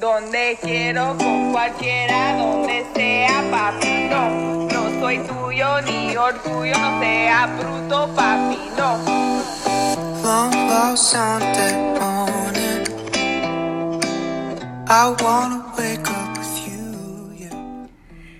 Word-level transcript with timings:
Donde 0.00 0.56
quiero 0.62 1.14
con 1.18 1.52
cualquiera, 1.52 2.34
donde 2.38 2.86
sea, 2.94 3.44
papi, 3.50 4.08
no. 4.08 4.66
No 4.66 4.98
soy 4.98 5.18
tuyo 5.18 5.82
ni 5.82 6.16
orgullo, 6.16 6.72
no 6.72 7.00
sea 7.02 7.46
bruto, 7.58 8.08
papi, 8.14 8.56
no. 8.78 8.96
Long 10.22 10.52
lost 10.70 11.10
Sunday 11.10 11.98
morning. 12.00 12.86
I 14.88 15.14
wanna 15.20 15.70
wake 15.76 16.08
up 16.08 16.38
with 16.38 16.66
you, 16.66 17.32
yeah. 17.36 17.86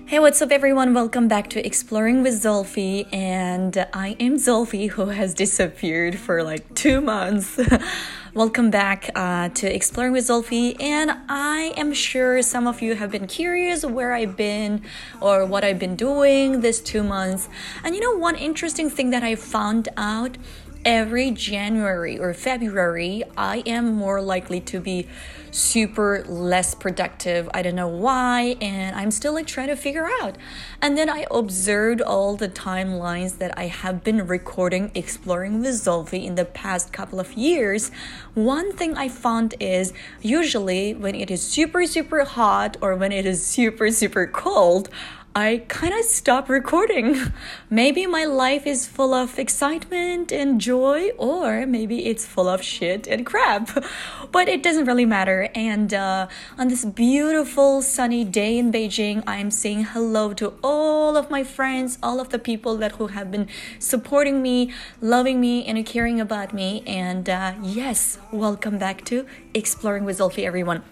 Hey, 0.06 0.18
what's 0.18 0.40
up, 0.40 0.50
everyone? 0.50 0.94
Welcome 0.94 1.28
back 1.28 1.50
to 1.50 1.66
Exploring 1.66 2.22
with 2.22 2.42
Zolfi, 2.42 3.06
and 3.12 3.86
I 3.92 4.16
am 4.18 4.36
Zolfi, 4.36 4.88
who 4.88 5.08
has 5.08 5.34
disappeared 5.34 6.18
for 6.18 6.42
like 6.42 6.74
two 6.74 7.02
months. 7.02 7.60
Welcome 8.32 8.70
back 8.70 9.10
uh, 9.16 9.48
to 9.48 9.74
Exploring 9.74 10.12
with 10.12 10.28
Zolfi, 10.28 10.80
and 10.80 11.10
I 11.28 11.72
am 11.76 11.92
sure 11.92 12.42
some 12.42 12.68
of 12.68 12.80
you 12.80 12.94
have 12.94 13.10
been 13.10 13.26
curious 13.26 13.84
where 13.84 14.12
I've 14.12 14.36
been 14.36 14.82
or 15.20 15.44
what 15.44 15.64
I've 15.64 15.80
been 15.80 15.96
doing 15.96 16.60
this 16.60 16.80
two 16.80 17.02
months. 17.02 17.48
And 17.82 17.92
you 17.92 18.00
know, 18.00 18.16
one 18.16 18.36
interesting 18.36 18.88
thing 18.88 19.10
that 19.10 19.24
I 19.24 19.34
found 19.34 19.88
out 19.96 20.38
every 20.84 21.30
January 21.30 22.18
or 22.18 22.32
February, 22.34 23.22
I 23.36 23.62
am 23.66 23.94
more 23.94 24.20
likely 24.22 24.60
to 24.60 24.80
be 24.80 25.06
super 25.50 26.24
less 26.28 26.74
productive. 26.74 27.48
I 27.52 27.62
don't 27.62 27.74
know 27.74 27.88
why, 27.88 28.56
and 28.60 28.94
I'm 28.96 29.10
still 29.10 29.34
like 29.34 29.46
trying 29.46 29.68
to 29.68 29.76
figure 29.76 30.08
out. 30.20 30.36
And 30.80 30.96
then 30.96 31.10
I 31.10 31.26
observed 31.30 32.00
all 32.00 32.36
the 32.36 32.48
timelines 32.48 33.38
that 33.38 33.58
I 33.58 33.66
have 33.66 34.04
been 34.04 34.26
recording, 34.26 34.90
exploring 34.94 35.60
with 35.60 35.72
Zolfi 35.72 36.24
in 36.24 36.36
the 36.36 36.44
past 36.44 36.92
couple 36.92 37.20
of 37.20 37.32
years. 37.34 37.90
One 38.34 38.72
thing 38.72 38.96
I 38.96 39.08
found 39.08 39.54
is 39.60 39.92
usually 40.22 40.94
when 40.94 41.14
it 41.14 41.30
is 41.30 41.42
super, 41.42 41.84
super 41.86 42.24
hot 42.24 42.76
or 42.80 42.94
when 42.94 43.12
it 43.12 43.26
is 43.26 43.44
super, 43.44 43.90
super 43.90 44.26
cold, 44.26 44.88
I 45.34 45.62
kind 45.68 45.94
of 45.94 46.04
stop 46.06 46.48
recording. 46.48 47.32
Maybe 47.70 48.04
my 48.04 48.24
life 48.24 48.66
is 48.66 48.88
full 48.88 49.14
of 49.14 49.38
excitement 49.38 50.32
and 50.32 50.60
joy, 50.60 51.10
or 51.18 51.66
maybe 51.66 52.06
it's 52.06 52.26
full 52.26 52.48
of 52.48 52.62
shit 52.62 53.06
and 53.06 53.24
crap. 53.24 53.70
But 54.32 54.48
it 54.48 54.60
doesn't 54.60 54.86
really 54.86 55.06
matter. 55.06 55.48
And 55.54 55.94
uh, 55.94 56.26
on 56.58 56.66
this 56.66 56.84
beautiful 56.84 57.80
sunny 57.80 58.24
day 58.24 58.58
in 58.58 58.72
Beijing, 58.72 59.22
I'm 59.24 59.52
saying 59.52 59.84
hello 59.84 60.32
to 60.34 60.54
all 60.64 61.16
of 61.16 61.30
my 61.30 61.44
friends, 61.44 61.98
all 62.02 62.18
of 62.20 62.30
the 62.30 62.38
people 62.38 62.76
that 62.78 62.92
who 62.92 63.08
have 63.08 63.30
been 63.30 63.46
supporting 63.78 64.42
me, 64.42 64.72
loving 65.00 65.40
me, 65.40 65.64
and 65.64 65.86
caring 65.86 66.20
about 66.20 66.52
me. 66.52 66.82
And 66.88 67.28
uh, 67.28 67.54
yes, 67.62 68.18
welcome 68.32 68.78
back 68.78 69.04
to 69.06 69.26
Exploring 69.54 70.04
with 70.04 70.18
Zolfi, 70.18 70.44
everyone 70.44 70.82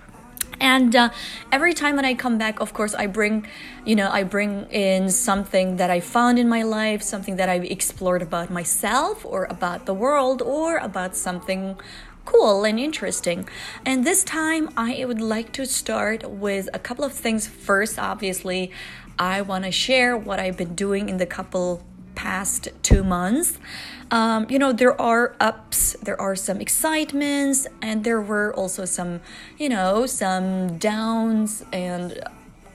and 0.61 0.95
uh, 0.97 1.09
every 1.53 1.73
time 1.73 1.97
when 1.97 2.05
i 2.05 2.15
come 2.15 2.39
back 2.39 2.61
of 2.61 2.73
course 2.73 2.95
i 2.95 3.07
bring 3.07 3.47
you 3.85 3.97
know 3.97 4.09
i 4.11 4.23
bring 4.23 4.67
in 4.71 5.11
something 5.11 5.77
that 5.77 5.91
i 5.91 6.01
found 6.01 6.39
in 6.39 6.49
my 6.49 6.63
life 6.63 7.03
something 7.03 7.37
that 7.37 7.49
i've 7.49 7.65
explored 7.65 8.23
about 8.23 8.51
myself 8.51 9.25
or 9.25 9.45
about 9.45 9.87
the 9.87 9.95
world 9.95 10.43
or 10.43 10.79
about 10.79 11.17
something 11.17 11.77
cool 12.25 12.65
and 12.65 12.79
interesting. 12.79 13.49
And 13.87 14.05
this 14.05 14.23
time 14.23 14.69
i 14.77 15.03
would 15.03 15.21
like 15.21 15.51
to 15.53 15.65
start 15.65 16.29
with 16.29 16.69
a 16.75 16.79
couple 16.79 17.05
of 17.05 17.15
things. 17.15 17.47
First 17.47 17.99
obviously 17.99 18.71
i 19.19 19.41
want 19.41 19.65
to 19.65 19.73
share 19.73 20.17
what 20.17 20.39
i've 20.39 20.57
been 20.57 20.75
doing 20.75 21.09
in 21.09 21.17
the 21.17 21.27
couple 21.27 21.83
past 22.19 22.69
two 22.83 23.05
months 23.05 23.59
um, 24.11 24.47
you 24.49 24.59
know, 24.59 24.73
there 24.73 24.99
are 25.01 25.37
ups, 25.39 25.95
there 26.03 26.19
are 26.21 26.35
some 26.35 26.61
excitements, 26.61 27.67
and 27.83 28.05
there 28.05 28.21
were 28.21 28.55
also 28.55 28.85
some, 28.85 29.21
you 29.59 29.69
know, 29.69 30.07
some 30.07 30.79
downs. 30.79 31.63
And 31.73 32.19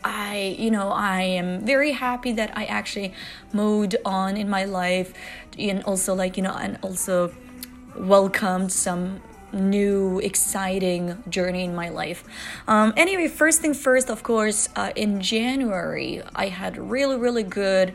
I, 0.04 0.56
you 0.60 0.70
know, 0.70 0.90
I 0.90 1.22
am 1.22 1.66
very 1.66 1.94
happy 1.94 2.34
that 2.34 2.56
I 2.56 2.66
actually 2.66 3.14
moved 3.52 3.96
on 4.06 4.38
in 4.38 4.48
my 4.50 4.66
life, 4.66 5.14
and 5.58 5.84
also, 5.84 6.14
like, 6.14 6.38
you 6.38 6.44
know, 6.44 6.56
and 6.56 6.78
also 6.84 7.34
welcomed 7.98 8.72
some 8.72 9.22
new 9.54 10.20
exciting 10.20 11.24
journey 11.30 11.64
in 11.64 11.76
my 11.76 11.90
life. 11.90 12.24
Um, 12.68 12.94
anyway 12.98 13.28
first 13.28 13.62
thing 13.62 13.74
first 13.74 14.10
of 14.10 14.24
course 14.24 14.70
uh, 14.76 14.92
in 14.96 15.22
january 15.22 16.22
i 16.36 16.48
had 16.48 16.78
really 16.78 17.18
really 17.18 17.44
good 17.44 17.94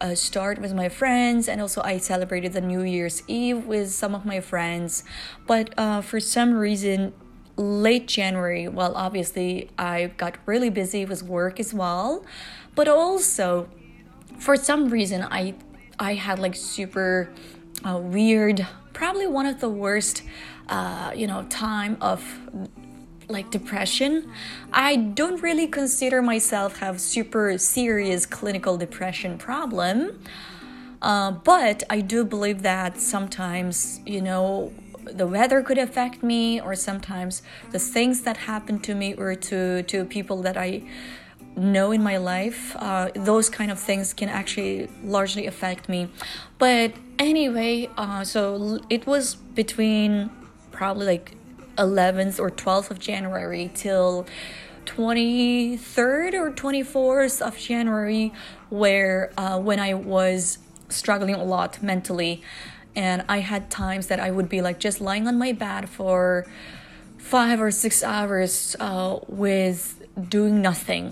uh, 0.00 0.14
start 0.14 0.58
with 0.58 0.72
my 0.72 0.88
friends 0.88 1.48
and 1.48 1.60
also 1.60 1.82
i 1.82 1.98
celebrated 1.98 2.52
the 2.52 2.60
new 2.60 2.82
year's 2.82 3.22
eve 3.26 3.66
with 3.66 3.90
some 3.90 4.14
of 4.14 4.24
my 4.24 4.40
friends. 4.40 5.04
But 5.46 5.74
uh, 5.78 6.00
for 6.00 6.20
some 6.20 6.54
reason 6.54 7.12
late 7.56 8.08
january 8.08 8.68
well 8.68 8.94
obviously 8.94 9.68
i 9.76 10.06
got 10.16 10.38
really 10.46 10.70
busy 10.70 11.04
with 11.04 11.22
work 11.22 11.60
as 11.60 11.74
well. 11.74 12.24
But 12.74 12.88
also 12.88 13.68
for 14.38 14.56
some 14.56 14.88
reason 14.88 15.26
i 15.30 15.54
i 15.98 16.14
had 16.14 16.38
like 16.38 16.56
super 16.56 17.30
uh, 17.84 17.98
weird 17.98 18.66
probably 18.92 19.26
one 19.26 19.46
of 19.46 19.60
the 19.60 19.68
worst 19.68 20.22
uh, 20.70 21.12
you 21.14 21.26
know 21.26 21.42
time 21.44 21.96
of 22.00 22.22
like 23.28 23.50
depression. 23.50 24.32
I 24.72 24.96
don't 24.96 25.40
really 25.40 25.68
consider 25.68 26.20
myself 26.22 26.78
have 26.78 27.00
super 27.00 27.58
serious 27.58 28.26
clinical 28.26 28.76
depression 28.76 29.38
problem 29.38 30.18
uh, 31.02 31.30
but 31.30 31.82
i 31.90 32.00
do 32.00 32.24
believe 32.24 32.62
that 32.62 32.98
sometimes 33.00 34.00
you 34.06 34.20
know 34.20 34.72
the 35.04 35.26
weather 35.26 35.62
could 35.62 35.78
affect 35.78 36.22
me 36.22 36.60
or 36.60 36.74
sometimes 36.74 37.42
the 37.70 37.78
things 37.78 38.22
that 38.22 38.36
happen 38.36 38.78
to 38.78 38.94
me 38.94 39.14
or 39.14 39.34
to 39.34 39.82
to 39.84 40.04
people 40.04 40.42
that 40.42 40.56
i 40.56 40.82
know 41.56 41.90
in 41.90 42.02
my 42.02 42.16
life 42.16 42.76
uh, 42.78 43.10
those 43.14 43.48
kind 43.48 43.70
of 43.70 43.78
things 43.78 44.14
can 44.14 44.28
actually 44.28 44.88
largely 45.02 45.46
affect 45.46 45.88
me. 45.88 46.08
But 46.58 46.92
anyway 47.18 47.88
uh, 47.96 48.22
so 48.22 48.78
it 48.88 49.04
was 49.04 49.34
between 49.34 50.30
probably 50.80 51.04
like 51.04 51.36
11th 51.76 52.40
or 52.40 52.50
12th 52.50 52.90
of 52.90 52.98
January 52.98 53.70
till 53.74 54.26
23rd 54.86 56.32
or 56.32 56.50
24th 56.50 57.42
of 57.42 57.58
January, 57.58 58.32
where 58.70 59.30
uh, 59.36 59.58
when 59.58 59.78
I 59.78 59.92
was 59.92 60.56
struggling 60.88 61.34
a 61.34 61.44
lot 61.44 61.82
mentally, 61.82 62.42
and 62.96 63.26
I 63.28 63.40
had 63.40 63.70
times 63.70 64.06
that 64.06 64.20
I 64.20 64.30
would 64.30 64.48
be 64.48 64.62
like 64.62 64.80
just 64.80 65.02
lying 65.02 65.28
on 65.28 65.36
my 65.36 65.52
bed 65.52 65.86
for 65.90 66.46
five 67.18 67.60
or 67.60 67.70
six 67.70 68.02
hours 68.02 68.74
uh, 68.80 69.18
with 69.28 70.02
doing 70.30 70.62
nothing. 70.62 71.04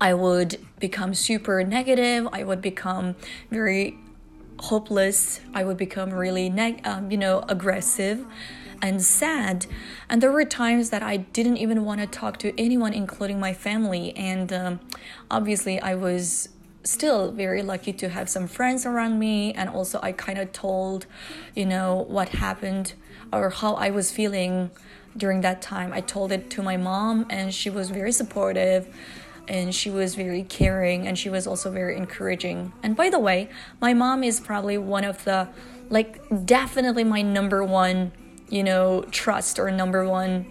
I 0.00 0.14
would 0.14 0.64
become 0.78 1.12
super 1.12 1.64
negative. 1.64 2.28
I 2.32 2.44
would 2.44 2.62
become 2.62 3.16
very 3.50 3.98
hopeless. 4.60 5.40
I 5.52 5.64
would 5.64 5.76
become 5.76 6.14
really, 6.14 6.48
neg- 6.48 6.86
um, 6.86 7.10
you 7.10 7.16
know, 7.16 7.44
aggressive 7.48 8.24
and 8.82 9.02
sad. 9.02 9.66
And 10.08 10.22
there 10.22 10.32
were 10.32 10.44
times 10.44 10.90
that 10.90 11.02
I 11.02 11.18
didn't 11.18 11.56
even 11.58 11.84
want 11.84 12.00
to 12.00 12.06
talk 12.06 12.38
to 12.38 12.58
anyone, 12.60 12.92
including 12.92 13.40
my 13.40 13.52
family. 13.52 14.16
And 14.16 14.52
um, 14.52 14.80
obviously, 15.30 15.80
I 15.80 15.94
was 15.94 16.48
still 16.84 17.32
very 17.32 17.62
lucky 17.62 17.92
to 17.92 18.08
have 18.08 18.28
some 18.28 18.46
friends 18.46 18.86
around 18.86 19.18
me. 19.18 19.52
And 19.52 19.68
also, 19.68 20.00
I 20.02 20.12
kind 20.12 20.38
of 20.38 20.52
told, 20.52 21.06
you 21.54 21.66
know, 21.66 22.04
what 22.08 22.30
happened 22.30 22.94
or 23.32 23.50
how 23.50 23.74
I 23.74 23.90
was 23.90 24.10
feeling 24.10 24.70
during 25.16 25.40
that 25.40 25.62
time. 25.62 25.92
I 25.92 26.00
told 26.00 26.32
it 26.32 26.50
to 26.50 26.62
my 26.62 26.76
mom, 26.76 27.26
and 27.30 27.52
she 27.52 27.70
was 27.70 27.90
very 27.90 28.12
supportive 28.12 28.94
and 29.48 29.74
she 29.74 29.90
was 29.90 30.14
very 30.14 30.42
caring 30.42 31.06
and 31.06 31.18
she 31.18 31.30
was 31.30 31.46
also 31.46 31.70
very 31.70 31.96
encouraging. 31.96 32.72
And 32.82 32.96
by 32.96 33.10
the 33.10 33.18
way, 33.18 33.48
my 33.80 33.94
mom 33.94 34.24
is 34.24 34.40
probably 34.40 34.78
one 34.78 35.04
of 35.04 35.22
the 35.24 35.48
like 35.88 36.20
definitely 36.44 37.04
my 37.04 37.22
number 37.22 37.62
one 37.62 38.12
you 38.48 38.62
know, 38.62 39.04
trust 39.10 39.58
or 39.58 39.70
number 39.70 40.08
one 40.08 40.46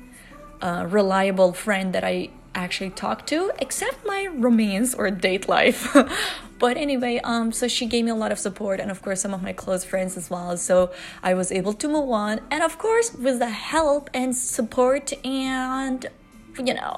uh, 0.61 0.85
reliable 0.89 1.53
friend 1.53 1.93
that 1.93 2.03
I 2.03 2.29
actually 2.53 2.89
talk 2.89 3.25
to, 3.27 3.51
except 3.59 4.05
my 4.05 4.27
romance 4.27 4.93
or 4.93 5.11
date 5.11 5.47
life. 5.47 5.95
but 6.59 6.77
anyway, 6.77 7.19
um, 7.23 7.51
so 7.51 7.67
she 7.67 7.85
gave 7.85 8.05
me 8.05 8.11
a 8.11 8.15
lot 8.15 8.31
of 8.31 8.39
support, 8.39 8.79
and 8.79 8.89
of 8.89 9.01
course, 9.01 9.21
some 9.21 9.33
of 9.33 9.43
my 9.43 9.53
close 9.53 9.83
friends 9.83 10.17
as 10.17 10.29
well. 10.29 10.55
So 10.57 10.91
I 11.21 11.33
was 11.33 11.51
able 11.51 11.73
to 11.73 11.87
move 11.87 12.09
on, 12.09 12.39
and 12.49 12.63
of 12.63 12.77
course, 12.77 13.13
with 13.13 13.39
the 13.39 13.49
help 13.49 14.09
and 14.13 14.35
support 14.35 15.13
and 15.25 16.07
you 16.57 16.73
know 16.73 16.97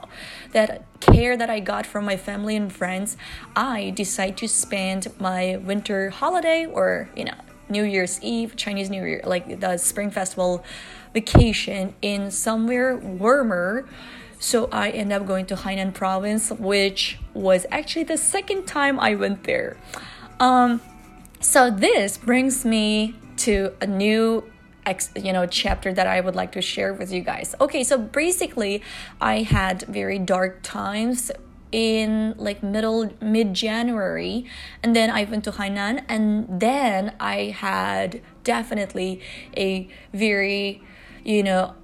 that 0.51 0.85
care 0.99 1.35
that 1.35 1.49
i 1.49 1.59
got 1.59 1.83
from 1.83 2.05
my 2.05 2.15
family 2.15 2.55
and 2.55 2.71
friends 2.71 3.17
i 3.55 3.91
decide 3.95 4.37
to 4.37 4.47
spend 4.47 5.07
my 5.19 5.57
winter 5.57 6.11
holiday 6.11 6.63
or 6.63 7.09
you 7.15 7.25
know 7.25 7.33
New 7.69 7.83
Year's 7.83 8.21
Eve, 8.21 8.55
Chinese 8.55 8.89
New 8.89 9.03
Year, 9.03 9.21
like 9.25 9.59
the 9.59 9.77
Spring 9.77 10.11
Festival 10.11 10.63
vacation 11.19 11.95
in 12.01 12.29
somewhere 12.29 12.95
warmer. 12.95 13.69
So 14.39 14.69
I 14.71 14.91
end 14.91 15.11
up 15.11 15.25
going 15.25 15.45
to 15.47 15.55
Hainan 15.55 15.91
province, 15.93 16.51
which 16.51 17.17
was 17.33 17.65
actually 17.71 18.03
the 18.03 18.21
second 18.35 18.67
time 18.67 18.99
I 18.99 19.15
went 19.15 19.43
there. 19.45 19.77
Um, 20.39 20.79
so 21.39 21.71
this 21.71 22.17
brings 22.29 22.55
me 22.65 23.15
to 23.37 23.73
a 23.81 23.87
new 23.87 24.43
you 25.27 25.33
know 25.33 25.45
chapter 25.45 25.89
that 25.99 26.07
I 26.07 26.21
would 26.21 26.37
like 26.41 26.51
to 26.53 26.61
share 26.61 26.93
with 26.93 27.09
you 27.11 27.21
guys. 27.21 27.55
Okay, 27.59 27.83
so 27.83 27.97
basically, 27.97 28.75
I 29.19 29.41
had 29.57 29.75
very 29.99 30.19
dark 30.35 30.61
times 30.61 31.31
in 31.71 32.33
like 32.37 32.63
middle 32.63 33.11
mid 33.21 33.53
January 33.53 34.45
and 34.81 34.95
then 34.95 35.09
I 35.09 35.25
went 35.25 35.43
to 35.43 35.51
Hainan 35.51 35.95
and 36.07 36.61
then 36.61 37.13
I 37.19 37.37
had 37.67 38.21
definitely 38.45 39.19
a 39.57 39.89
very 40.13 40.81
you 41.27 41.43
know 41.43 41.75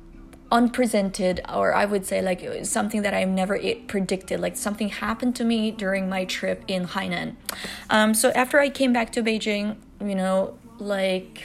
unpresented 0.52 1.42
or 1.52 1.74
I 1.74 1.86
would 1.86 2.06
say 2.06 2.22
like 2.22 2.64
something 2.64 3.02
that 3.02 3.14
I've 3.14 3.28
never 3.28 3.60
predicted 3.88 4.40
like 4.40 4.56
something 4.56 4.90
happened 4.90 5.36
to 5.38 5.44
me 5.44 5.72
during 5.72 6.08
my 6.08 6.26
trip 6.26 6.64
in 6.68 6.88
Hainan. 6.88 7.36
Um, 7.90 8.14
so 8.14 8.30
after 8.32 8.60
I 8.60 8.70
came 8.70 8.94
back 8.94 9.12
to 9.14 9.24
Beijing 9.24 9.78
you 10.00 10.16
know 10.16 10.58
like 10.80 11.44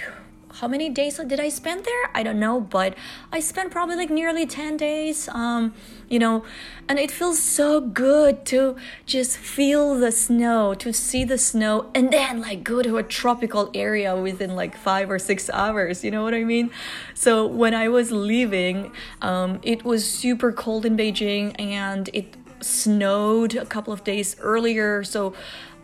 how 0.55 0.69
many 0.69 0.89
days 0.89 1.19
did 1.19 1.41
I 1.41 1.49
spend 1.49 1.85
there? 1.85 2.11
I 2.15 2.23
don't 2.23 2.41
know, 2.41 2.61
but 2.61 2.95
I 3.33 3.41
spent 3.41 3.71
probably 3.71 3.97
like 3.97 4.11
nearly 4.11 4.47
10 4.47 4.77
days. 4.77 5.29
Um, 5.29 5.75
you 6.09 6.19
know, 6.19 6.45
and 6.89 6.99
it 6.99 7.11
feels 7.11 7.39
so 7.39 7.81
good 7.81 8.47
to 8.47 8.77
just 9.07 9.37
feel 9.37 9.95
the 9.95 10.11
snow, 10.11 10.75
to 10.75 10.93
see 10.93 11.25
the 11.25 11.39
snow, 11.39 11.91
and 11.95 12.13
then 12.13 12.41
like 12.41 12.65
go 12.65 12.83
to 12.83 12.97
a 12.97 13.03
tropical 13.03 13.71
area 13.75 14.17
within 14.17 14.57
like 14.57 14.77
five 14.77 15.11
or 15.11 15.19
six 15.19 15.51
hours. 15.51 16.03
You 16.03 16.11
know 16.11 16.23
what 16.23 16.35
I 16.35 16.45
mean? 16.45 16.71
So 17.15 17.47
when 17.47 17.75
I 17.75 17.89
was 17.89 18.11
leaving, 18.11 18.93
um, 19.21 19.61
it 19.63 19.85
was 19.85 20.09
super 20.11 20.51
cold 20.53 20.87
in 20.87 20.97
Beijing 20.97 21.55
and 21.59 22.09
it 22.13 22.37
snowed 22.61 23.55
a 23.55 23.67
couple 23.67 23.93
of 23.93 24.03
days 24.05 24.37
earlier. 24.41 25.05
So 25.05 25.35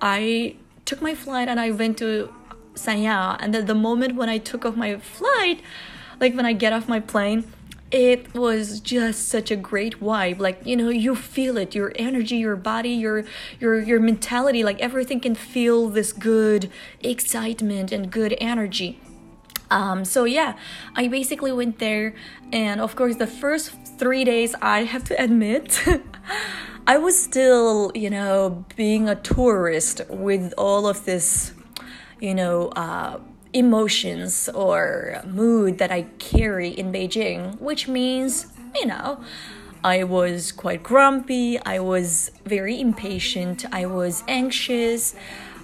I 0.01 0.57
took 0.85 1.01
my 1.01 1.15
flight 1.15 1.49
and 1.49 1.61
I 1.61 1.71
went 1.71 1.99
to 1.99 2.33
Sanya. 2.75 3.37
And 3.41 3.55
then 3.55 3.67
the 3.67 3.75
moment 3.75 4.17
when 4.17 4.29
I 4.29 4.39
took 4.39 4.65
off 4.65 4.77
my 4.77 4.99
flight, 4.99 5.61
like 6.21 6.35
when 6.35 6.47
I 6.47 6.53
get 6.53 6.73
off 6.73 6.89
my 6.89 7.01
plane, 7.01 7.45
it 7.95 8.35
was 8.35 8.81
just 8.81 9.29
such 9.29 9.53
a 9.53 9.57
great 9.57 10.01
vibe 10.01 10.41
like 10.41 10.61
you 10.67 10.77
know 10.77 10.89
you 10.89 11.15
feel 11.15 11.57
it 11.57 11.77
your 11.77 11.93
energy 11.95 12.37
your 12.37 12.57
body 12.57 12.91
your 12.91 13.25
your 13.61 13.79
your 13.79 14.01
mentality 14.01 14.65
like 14.65 14.81
everything 14.81 15.21
can 15.21 15.35
feel 15.35 15.89
this 15.89 16.13
good 16.13 16.69
excitement 17.01 17.93
and 17.93 18.11
good 18.11 18.37
energy 18.41 18.99
um, 19.71 20.05
so 20.05 20.25
yeah 20.25 20.57
i 20.97 21.07
basically 21.07 21.53
went 21.53 21.79
there 21.79 22.15
and 22.53 22.81
of 22.81 22.97
course 22.97 23.15
the 23.17 23.29
first 23.29 23.71
three 23.97 24.25
days 24.25 24.57
i 24.61 24.83
have 24.83 25.05
to 25.05 25.15
admit 25.23 25.81
i 26.89 26.99
was 26.99 27.15
still 27.23 27.93
you 27.95 28.11
know 28.11 28.65
being 28.75 29.09
a 29.09 29.15
tourist 29.15 30.01
with 30.09 30.53
all 30.59 30.89
of 30.89 31.05
this 31.05 31.54
you 32.21 32.35
know, 32.35 32.69
uh, 32.69 33.19
emotions 33.53 34.49
or 34.49 35.23
mood 35.25 35.79
that 35.79 35.91
I 35.91 36.03
carry 36.19 36.71
in 36.71 36.93
Beijing, 36.93 37.61
which 37.61 37.87
means, 37.87 38.47
you 38.75 38.87
know, 38.87 39.23
I 39.85 40.05
was 40.05 40.51
quite 40.51 40.83
grumpy, 40.83 41.59
I 41.61 41.79
was 41.79 42.31
very 42.45 42.81
impatient, 42.81 43.65
I 43.73 43.87
was 43.87 44.25
anxious, 44.27 45.15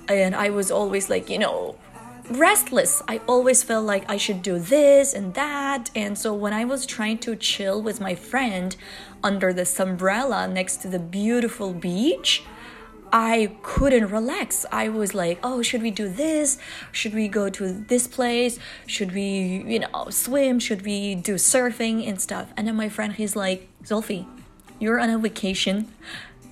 and 0.08 0.36
I 0.36 0.50
was 0.50 0.70
always 0.70 1.08
like, 1.08 1.30
you 1.30 1.38
know, 1.38 1.76
restless. 2.30 3.02
I 3.08 3.20
always 3.26 3.62
felt 3.62 3.84
like 3.86 4.08
I 4.08 4.16
should 4.16 4.42
do 4.42 4.58
this 4.58 5.14
and 5.14 5.34
that. 5.34 5.90
And 5.96 6.16
so 6.16 6.32
when 6.32 6.52
I 6.52 6.64
was 6.64 6.86
trying 6.86 7.18
to 7.18 7.34
chill 7.34 7.82
with 7.82 8.00
my 8.00 8.14
friend 8.14 8.76
under 9.22 9.52
this 9.52 9.80
umbrella 9.80 10.46
next 10.46 10.76
to 10.82 10.88
the 10.88 10.98
beautiful 10.98 11.72
beach, 11.72 12.44
I 13.12 13.56
couldn't 13.62 14.10
relax. 14.10 14.64
I 14.70 14.88
was 14.88 15.14
like, 15.14 15.40
oh, 15.42 15.62
should 15.62 15.82
we 15.82 15.90
do 15.90 16.08
this? 16.08 16.58
Should 16.92 17.14
we 17.14 17.26
go 17.26 17.50
to 17.50 17.72
this 17.72 18.06
place? 18.06 18.58
Should 18.86 19.12
we, 19.12 19.64
you 19.66 19.80
know, 19.80 20.10
swim? 20.10 20.60
Should 20.60 20.82
we 20.82 21.16
do 21.16 21.34
surfing 21.34 22.08
and 22.08 22.20
stuff? 22.20 22.52
And 22.56 22.68
then 22.68 22.76
my 22.76 22.88
friend, 22.88 23.12
he's 23.12 23.34
like, 23.34 23.68
Zolfi, 23.84 24.26
you're 24.78 25.00
on 25.00 25.10
a 25.10 25.18
vacation. 25.18 25.92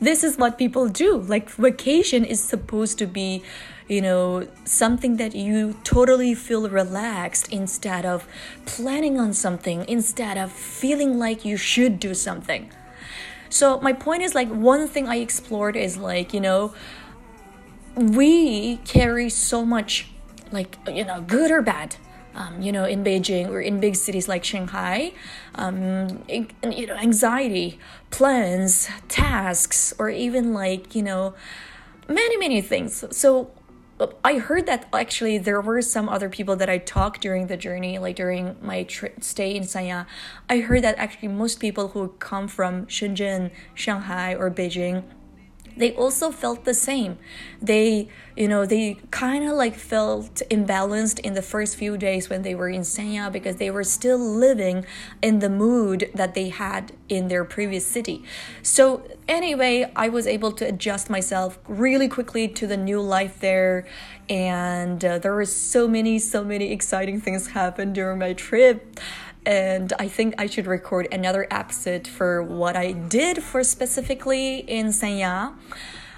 This 0.01 0.25
is 0.25 0.37
what 0.37 0.59
people 0.59 0.89
do. 0.89 1.17
Like, 1.17 1.51
vacation 1.51 2.25
is 2.25 2.43
supposed 2.43 2.99
to 2.99 3.07
be, 3.07 3.43
you 3.89 4.01
know, 4.01 4.47
something 4.65 5.17
that 5.17 5.35
you 5.35 5.77
totally 5.85 6.35
feel 6.35 6.69
relaxed 6.69 7.53
instead 7.53 8.05
of 8.05 8.27
planning 8.67 9.19
on 9.19 9.33
something, 9.33 9.85
instead 9.89 10.39
of 10.39 10.53
feeling 10.53 11.19
like 11.19 11.45
you 11.45 11.57
should 11.57 11.99
do 12.01 12.15
something. 12.15 12.71
So 13.51 13.81
my 13.81 13.93
point 13.93 14.23
is 14.23 14.35
like 14.35 14.49
one 14.49 14.89
thing 14.89 15.09
I 15.09 15.17
explored 15.17 15.77
is 15.77 15.97
like, 15.97 16.35
you 16.35 16.41
know, 16.41 16.75
we 17.97 18.77
carry 18.79 19.29
so 19.31 19.65
much 19.65 20.09
like 20.53 20.77
you 20.87 21.05
know, 21.05 21.21
good 21.21 21.51
or 21.51 21.63
bad. 21.63 21.97
Um, 22.35 22.63
you 22.63 22.71
know, 22.71 22.85
in 22.85 23.03
Beijing 23.03 23.49
or 23.49 23.61
in 23.61 23.81
big 23.81 23.97
cities 23.97 24.29
like 24.29 24.45
Shanghai, 24.45 25.13
um, 25.57 26.23
you 26.29 26.87
know, 26.87 26.95
anxiety, 26.95 27.81
plans, 28.11 28.89
tasks, 29.09 29.93
or 29.99 30.09
even 30.09 30.55
like, 30.55 30.95
you 30.95 31.03
know, 31.03 31.35
many, 32.09 32.37
many 32.37 32.61
things. 32.61 33.05
So 33.11 33.51
I 34.25 34.39
heard 34.39 34.67
that 34.67 34.87
actually 34.93 35.39
there 35.39 35.61
were 35.61 35.83
some 35.83 36.09
other 36.09 36.29
people 36.29 36.55
that 36.57 36.71
I 36.71 36.79
talked 36.79 37.21
during 37.21 37.49
the 37.49 37.57
journey, 37.57 37.99
like 37.99 38.17
during 38.17 38.57
my 38.63 38.85
trip, 38.85 39.25
stay 39.25 39.57
in 39.57 39.65
Sanya. 39.65 40.07
I 40.49 40.61
heard 40.61 40.83
that 40.85 40.97
actually 40.99 41.29
most 41.29 41.59
people 41.59 41.89
who 41.89 42.09
come 42.19 42.47
from 42.47 42.87
Shenzhen, 42.87 43.51
Shanghai, 43.75 44.35
or 44.35 44.51
Beijing 44.51 45.03
they 45.79 45.95
also 45.95 46.31
felt 46.31 46.65
the 46.65 46.75
same. 46.75 47.19
They, 47.63 48.09
you 48.37 48.49
know, 48.49 48.67
they 48.67 48.99
kind 49.11 49.45
of 49.45 49.57
like 49.57 49.75
felt 49.75 50.43
imbalanced 50.51 51.21
in 51.21 51.35
the 51.35 51.43
first 51.43 51.77
few 51.77 51.97
days 51.97 52.29
when 52.29 52.43
they 52.43 52.55
were 52.55 52.69
in 52.69 52.83
Sanya 52.83 53.31
because 53.33 53.57
they 53.57 53.71
were 53.71 53.85
still 53.85 54.19
living 54.19 54.85
in 55.23 55.39
the 55.39 55.49
mood 55.49 56.11
that 56.15 56.35
they 56.35 56.49
had 56.49 56.93
in 57.09 57.29
their 57.29 57.45
previous 57.45 57.87
city. 57.87 58.25
So, 58.63 59.03
anyway, 59.29 59.91
I 59.97 60.09
was 60.09 60.27
able 60.27 60.53
to 60.53 60.67
adjust 60.67 61.09
myself 61.09 61.59
really 61.69 62.09
quickly 62.09 62.49
to 62.49 62.67
the 62.67 62.77
new 62.77 63.01
life 63.01 63.41
there. 63.41 63.87
And 64.29 65.03
uh, 65.03 65.19
there 65.21 65.35
were 65.35 65.47
so 65.47 65.89
many, 65.89 66.19
so 66.19 66.45
many 66.45 66.71
exciting 66.71 67.21
things 67.21 67.49
happened 67.49 67.95
during 67.95 68.19
my 68.19 68.35
trip 68.35 69.01
and 69.49 69.95
I 69.99 70.09
think 70.09 70.35
I 70.37 70.47
should 70.47 70.67
record 70.67 71.09
another 71.11 71.47
episode 71.51 72.07
for 72.07 72.43
what 72.43 72.77
I 72.77 72.93
did 72.93 73.43
for 73.43 73.65
specifically 73.65 74.59
in 74.59 74.89
Sanya. 74.89 75.55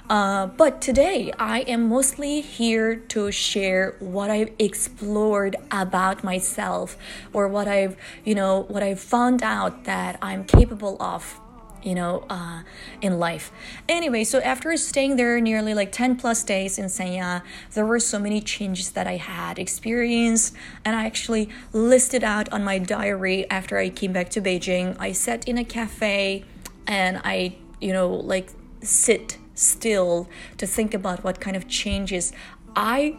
Uh, 0.09 0.47
but 0.47 0.81
today 0.81 1.33
I 1.39 1.61
am 1.61 1.89
mostly 1.89 2.41
here 2.41 2.97
to 2.97 3.31
share 3.31 3.95
what 4.01 4.31
I've 4.31 4.51
explored 4.59 5.55
about 5.71 6.25
myself 6.25 6.99
or 7.33 7.47
what 7.47 7.69
I've, 7.69 7.97
you 8.25 8.35
know, 8.35 8.63
what 8.67 8.83
I've 8.83 8.99
found 8.99 9.45
out 9.45 9.85
that 9.85 10.19
I'm 10.21 10.43
capable 10.43 11.01
of 11.01 11.41
you 11.83 11.95
know, 11.95 12.25
uh, 12.31 12.63
in 13.01 13.19
life. 13.19 13.53
Anyway, 13.89 14.25
so 14.25 14.41
after 14.41 14.77
staying 14.77 15.17
there 15.17 15.41
nearly 15.41 15.75
like 15.75 15.93
10 15.93 16.17
plus 16.17 16.43
days 16.45 16.79
in 16.79 16.87
Sanya, 16.87 17.43
there 17.75 17.87
were 17.87 18.01
so 18.01 18.19
many 18.19 18.41
changes 18.41 18.91
that 18.91 19.07
I 19.07 19.17
had 19.17 19.59
experienced, 19.59 20.55
and 20.85 20.97
I 20.97 21.07
actually 21.07 21.49
listed 21.73 22.25
out 22.25 22.53
on 22.53 22.65
my 22.65 22.79
diary 22.79 23.49
after 23.51 23.79
I 23.79 23.89
came 23.89 24.13
back 24.13 24.31
to 24.31 24.41
Beijing. 24.41 24.97
I 24.99 25.13
sat 25.13 25.49
in 25.49 25.59
a 25.59 25.65
cafe 25.65 26.45
and 26.87 27.21
I, 27.25 27.57
you 27.81 27.93
know, 27.93 28.09
like 28.09 28.51
sit 28.83 29.39
still 29.55 30.29
to 30.57 30.67
think 30.67 30.95
about 30.95 31.23
what 31.23 31.41
kind 31.41 31.57
of 31.57 31.69
changes 31.69 32.33
I 32.75 33.17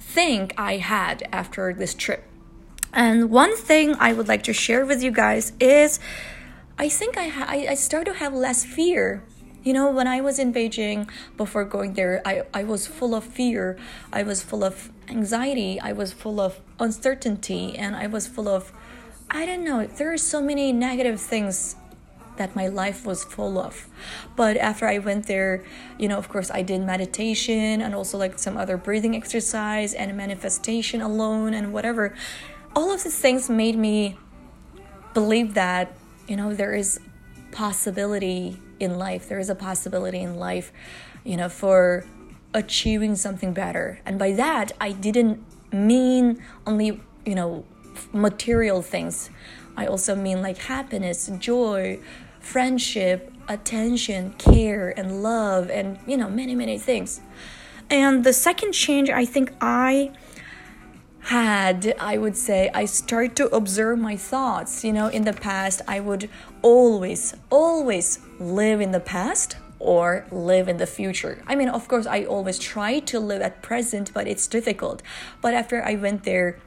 think 0.00 0.54
I 0.56 0.76
had 0.76 1.28
after 1.32 1.72
this 1.74 1.94
trip. 1.94 2.24
And 2.92 3.30
one 3.30 3.56
thing 3.56 3.96
I 3.98 4.12
would 4.12 4.28
like 4.28 4.44
to 4.44 4.52
share 4.52 4.86
with 4.86 5.02
you 5.02 5.10
guys 5.10 5.52
is 5.58 5.98
I 6.76 6.88
think 6.88 7.16
I, 7.16 7.28
ha- 7.28 7.46
I, 7.48 7.74
started 7.74 8.12
to 8.12 8.18
have 8.18 8.34
less 8.34 8.64
fear. 8.64 9.22
You 9.62 9.72
know, 9.72 9.90
when 9.90 10.08
I 10.08 10.20
was 10.20 10.38
in 10.38 10.52
Beijing 10.52 11.08
before 11.36 11.64
going 11.64 11.94
there, 11.94 12.20
I, 12.24 12.42
I 12.52 12.64
was 12.64 12.86
full 12.86 13.14
of 13.14 13.24
fear. 13.24 13.78
I 14.12 14.24
was 14.24 14.42
full 14.42 14.64
of 14.64 14.90
anxiety. 15.08 15.80
I 15.80 15.92
was 15.92 16.12
full 16.12 16.40
of 16.40 16.60
uncertainty. 16.80 17.78
And 17.78 17.94
I 17.94 18.08
was 18.08 18.26
full 18.26 18.48
of, 18.48 18.72
I 19.30 19.46
don't 19.46 19.64
know, 19.64 19.86
there 19.86 20.12
are 20.12 20.18
so 20.18 20.42
many 20.42 20.72
negative 20.72 21.20
things 21.20 21.76
that 22.36 22.56
my 22.56 22.66
life 22.66 23.06
was 23.06 23.22
full 23.22 23.56
of. 23.58 23.86
But 24.34 24.56
after 24.56 24.88
I 24.88 24.98
went 24.98 25.28
there, 25.28 25.62
you 25.98 26.08
know, 26.08 26.18
of 26.18 26.28
course, 26.28 26.50
I 26.50 26.62
did 26.62 26.80
meditation 26.82 27.80
and 27.80 27.94
also 27.94 28.18
like 28.18 28.38
some 28.40 28.56
other 28.56 28.76
breathing 28.76 29.14
exercise 29.14 29.94
and 29.94 30.16
manifestation 30.16 31.00
alone 31.00 31.54
and 31.54 31.72
whatever. 31.72 32.14
All 32.74 32.92
of 32.92 33.04
these 33.04 33.18
things 33.18 33.48
made 33.48 33.76
me 33.76 34.18
believe 35.14 35.54
that 35.54 35.96
you 36.28 36.36
know 36.36 36.54
there 36.54 36.74
is 36.74 37.00
possibility 37.52 38.60
in 38.80 38.98
life 38.98 39.28
there 39.28 39.38
is 39.38 39.48
a 39.48 39.54
possibility 39.54 40.20
in 40.20 40.36
life 40.36 40.72
you 41.24 41.36
know 41.36 41.48
for 41.48 42.04
achieving 42.54 43.16
something 43.16 43.52
better. 43.52 44.00
And 44.06 44.18
by 44.18 44.32
that 44.32 44.72
i 44.80 44.92
didn't 44.92 45.44
mean 45.72 46.42
only 46.66 47.00
you 47.26 47.34
know 47.34 47.64
material 48.12 48.82
things. 48.82 49.30
I 49.76 49.86
also 49.86 50.14
mean 50.14 50.40
like 50.40 50.58
happiness 50.58 51.30
joy 51.38 51.98
friendship 52.40 53.32
attention 53.48 54.32
care 54.34 54.90
and 54.96 55.22
love 55.22 55.70
and 55.70 55.98
you 56.06 56.16
know 56.16 56.28
many 56.28 56.54
many 56.54 56.78
things. 56.78 57.20
And 57.90 58.24
the 58.24 58.32
second 58.32 58.72
change 58.72 59.10
i 59.10 59.24
think 59.24 59.52
i 59.60 60.10
had 61.24 61.94
i 61.98 62.18
would 62.18 62.36
say 62.36 62.70
i 62.74 62.84
start 62.84 63.34
to 63.34 63.46
observe 63.48 63.98
my 63.98 64.16
thoughts. 64.16 64.84
You 64.84 64.92
know 64.92 65.08
in 65.08 65.24
the 65.24 65.32
past 65.32 65.80
i 65.88 65.98
would 65.98 66.28
always 66.60 67.34
always 67.50 68.18
live 68.38 68.80
in 68.82 68.90
the 68.90 69.00
past 69.00 69.56
or 69.78 70.26
live 70.30 70.68
in 70.68 70.76
the 70.78 70.86
future. 70.86 71.42
I 71.46 71.54
mean 71.54 71.70
of 71.70 71.88
course 71.88 72.06
i 72.06 72.24
always 72.24 72.58
try 72.58 72.98
to 73.00 73.18
live 73.18 73.40
at 73.40 73.62
present 73.62 74.12
but 74.12 74.28
it's 74.28 74.46
difficult. 74.46 75.02
But 75.40 75.54
after 75.54 75.82
i 75.82 75.94
went 75.94 76.24
there 76.24 76.58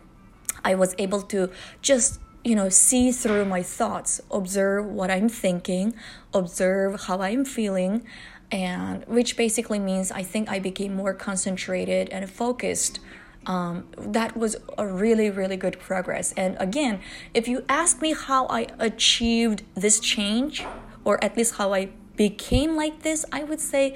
i 0.65 0.73
was 0.73 0.95
able 0.97 1.21
to 1.33 1.51
just 1.83 2.19
you 2.43 2.55
know 2.55 2.69
see 2.69 3.11
through 3.11 3.45
my 3.45 3.61
thoughts 3.61 4.21
observe 4.31 4.85
what 4.85 5.11
i'm 5.11 5.29
thinking 5.29 5.93
observe 6.33 7.01
how 7.03 7.21
i'm 7.21 7.43
feeling 7.43 8.03
and 8.51 9.03
which 9.05 9.35
basically 9.35 9.79
means 9.79 10.11
i 10.11 10.23
think 10.23 10.49
i 10.49 10.57
became 10.57 10.93
more 10.95 11.13
concentrated 11.13 12.07
and 12.09 12.29
focused 12.29 12.99
um, 13.45 13.85
that 13.97 14.35
was 14.35 14.55
a 14.77 14.85
really 14.85 15.29
really 15.29 15.57
good 15.57 15.79
progress. 15.79 16.33
And 16.33 16.57
again 16.59 16.99
if 17.33 17.47
you 17.47 17.63
ask 17.69 18.01
me 18.01 18.13
how 18.13 18.47
i 18.47 18.67
achieved 18.79 19.63
this 19.75 19.99
change 19.99 20.65
or 21.03 21.23
at 21.23 21.37
least 21.37 21.55
how 21.55 21.73
i 21.73 21.89
became 22.15 22.75
like 22.75 23.03
this 23.03 23.25
i 23.31 23.43
would 23.43 23.59
say 23.59 23.95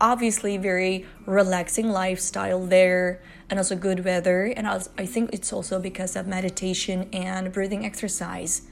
obviously 0.00 0.56
very 0.56 1.04
relaxing 1.26 1.90
lifestyle 1.90 2.64
there 2.66 3.20
and 3.50 3.58
also 3.58 3.76
good 3.76 4.04
weather. 4.04 4.44
And 4.44 4.66
i 4.66 5.06
think 5.06 5.30
it's 5.32 5.52
also 5.52 5.80
because 5.80 6.16
of 6.16 6.26
meditation 6.26 7.08
and 7.12 7.52
breathing 7.52 7.84
exercise. 7.84 8.62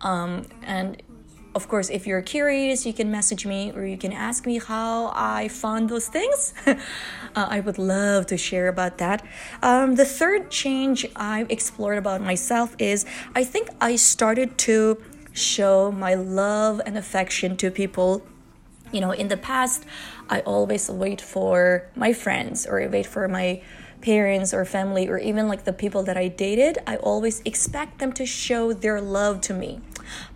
Um, 0.00 0.46
and 0.62 1.02
of 1.56 1.68
course, 1.68 1.88
if 1.88 2.06
you're 2.06 2.20
curious, 2.20 2.84
you 2.84 2.92
can 2.92 3.10
message 3.10 3.46
me 3.46 3.72
or 3.74 3.86
you 3.86 3.96
can 3.96 4.12
ask 4.12 4.44
me 4.44 4.58
how 4.58 5.10
I 5.14 5.48
found 5.48 5.88
those 5.88 6.06
things. 6.06 6.52
uh, 6.66 6.74
I 7.34 7.60
would 7.60 7.78
love 7.78 8.26
to 8.26 8.36
share 8.36 8.68
about 8.68 8.98
that. 8.98 9.24
Um, 9.62 9.94
the 9.94 10.04
third 10.04 10.50
change 10.50 11.06
I've 11.16 11.50
explored 11.50 11.96
about 11.96 12.20
myself 12.20 12.76
is 12.78 13.06
I 13.34 13.42
think 13.42 13.70
I 13.80 13.96
started 13.96 14.58
to 14.68 15.02
show 15.32 15.90
my 15.90 16.12
love 16.12 16.82
and 16.84 16.98
affection 16.98 17.56
to 17.56 17.70
people. 17.70 18.22
You 18.92 19.00
know, 19.00 19.12
in 19.12 19.28
the 19.28 19.38
past, 19.38 19.84
I 20.28 20.40
always 20.40 20.90
wait 20.90 21.22
for 21.22 21.88
my 21.96 22.12
friends 22.12 22.66
or 22.66 22.82
I 22.82 22.86
wait 22.86 23.06
for 23.06 23.26
my 23.28 23.62
parents 24.02 24.52
or 24.52 24.64
family 24.66 25.08
or 25.08 25.16
even 25.16 25.48
like 25.48 25.64
the 25.64 25.72
people 25.72 26.02
that 26.02 26.18
I 26.18 26.28
dated, 26.28 26.78
I 26.86 26.96
always 26.96 27.40
expect 27.46 27.98
them 27.98 28.12
to 28.12 28.26
show 28.26 28.74
their 28.74 29.00
love 29.00 29.40
to 29.48 29.54
me. 29.54 29.80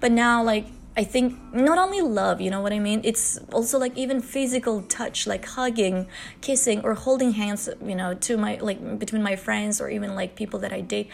But 0.01 0.13
now, 0.13 0.43
like, 0.43 0.67
I 0.97 1.05
think 1.05 1.39
not 1.55 1.79
only 1.79 2.01
love, 2.01 2.41
you 2.41 2.51
know 2.51 2.61
what 2.61 2.73
I 2.73 2.79
mean? 2.79 3.01
It's 3.05 3.39
also 3.53 3.79
like 3.79 3.97
even 3.97 4.21
physical 4.21 4.83
touch, 4.83 5.27
like 5.27 5.45
hugging, 5.47 6.09
kissing, 6.41 6.81
or 6.83 6.95
holding 6.95 7.33
hands, 7.33 7.69
you 7.85 7.95
know, 7.95 8.15
to 8.15 8.37
my 8.37 8.59
like 8.61 8.99
between 8.99 9.23
my 9.23 9.37
friends 9.37 9.81
or 9.81 9.89
even 9.89 10.15
like 10.15 10.35
people 10.35 10.59
that 10.61 10.73
I 10.73 10.81
date. 10.81 11.09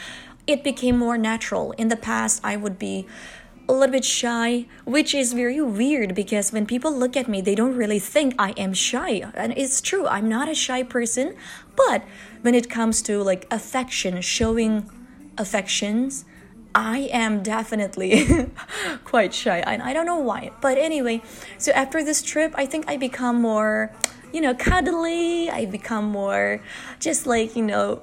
It 0.47 0.64
became 0.64 0.97
more 0.97 1.18
natural. 1.18 1.73
In 1.73 1.88
the 1.88 1.97
past, 1.97 2.40
I 2.42 2.56
would 2.56 2.78
be 2.78 3.06
a 3.68 3.73
little 3.73 3.92
bit 3.92 4.04
shy, 4.04 4.66
which 4.85 5.12
is 5.14 5.33
very 5.33 5.61
weird 5.61 6.14
because 6.14 6.52
when 6.52 6.66
people 6.66 6.92
look 6.92 7.16
at 7.16 7.28
me, 7.28 7.40
they 7.40 7.54
don't 7.54 7.75
really 7.75 7.99
think 7.99 8.35
I 8.38 8.52
am 8.52 8.73
shy. 8.73 9.25
And 9.35 9.52
it's 9.56 9.80
true, 9.80 10.06
I'm 10.06 10.28
not 10.28 10.49
a 10.49 10.54
shy 10.54 10.85
person. 10.85 11.37
But 11.75 12.04
when 12.42 12.54
it 12.54 12.71
comes 12.71 13.02
to 13.02 13.23
like 13.23 13.47
affection, 13.50 14.21
showing 14.21 14.88
affections, 15.37 16.25
I 16.76 17.09
am 17.11 17.42
definitely 17.42 18.50
quite 19.04 19.33
shy. 19.33 19.61
And 19.61 19.83
I 19.83 19.95
don't 19.95 20.04
know 20.04 20.18
why. 20.18 20.50
But 20.61 20.76
anyway, 20.76 21.23
so 21.56 21.73
after 21.73 22.04
this 22.04 22.21
trip, 22.23 22.52
I 22.54 22.66
think 22.66 22.85
I 22.87 22.99
become 22.99 23.40
more, 23.40 23.90
you 24.30 24.42
know, 24.42 24.54
cuddly. 24.54 25.49
I 25.49 25.64
become 25.64 26.04
more 26.04 26.61
just 27.00 27.26
like, 27.26 27.56
you 27.56 27.62
know, 27.62 28.02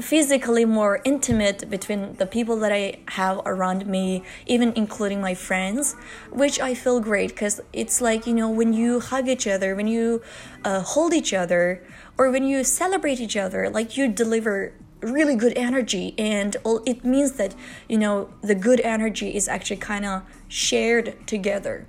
physically 0.00 0.64
more 0.64 1.00
intimate 1.04 1.70
between 1.70 2.16
the 2.16 2.26
people 2.26 2.56
that 2.56 2.72
I 2.72 2.98
have 3.10 3.42
around 3.46 3.86
me, 3.86 4.24
even 4.46 4.72
including 4.74 5.20
my 5.20 5.34
friends, 5.34 5.94
which 6.32 6.58
I 6.58 6.74
feel 6.74 6.98
great 6.98 7.28
because 7.28 7.60
it's 7.72 8.00
like, 8.00 8.26
you 8.26 8.34
know, 8.34 8.50
when 8.50 8.72
you 8.72 8.98
hug 8.98 9.28
each 9.28 9.46
other, 9.46 9.76
when 9.76 9.86
you 9.86 10.20
uh, 10.64 10.80
hold 10.80 11.14
each 11.14 11.32
other, 11.32 11.86
or 12.18 12.32
when 12.32 12.42
you 12.42 12.64
celebrate 12.64 13.20
each 13.20 13.36
other, 13.36 13.70
like 13.70 13.96
you 13.96 14.08
deliver 14.08 14.72
really 15.00 15.34
good 15.34 15.52
energy 15.56 16.14
and 16.18 16.56
it 16.86 17.04
means 17.04 17.32
that 17.32 17.54
you 17.88 17.98
know 17.98 18.28
the 18.42 18.54
good 18.54 18.80
energy 18.80 19.34
is 19.34 19.48
actually 19.48 19.76
kind 19.76 20.04
of 20.04 20.22
shared 20.48 21.14
together. 21.26 21.86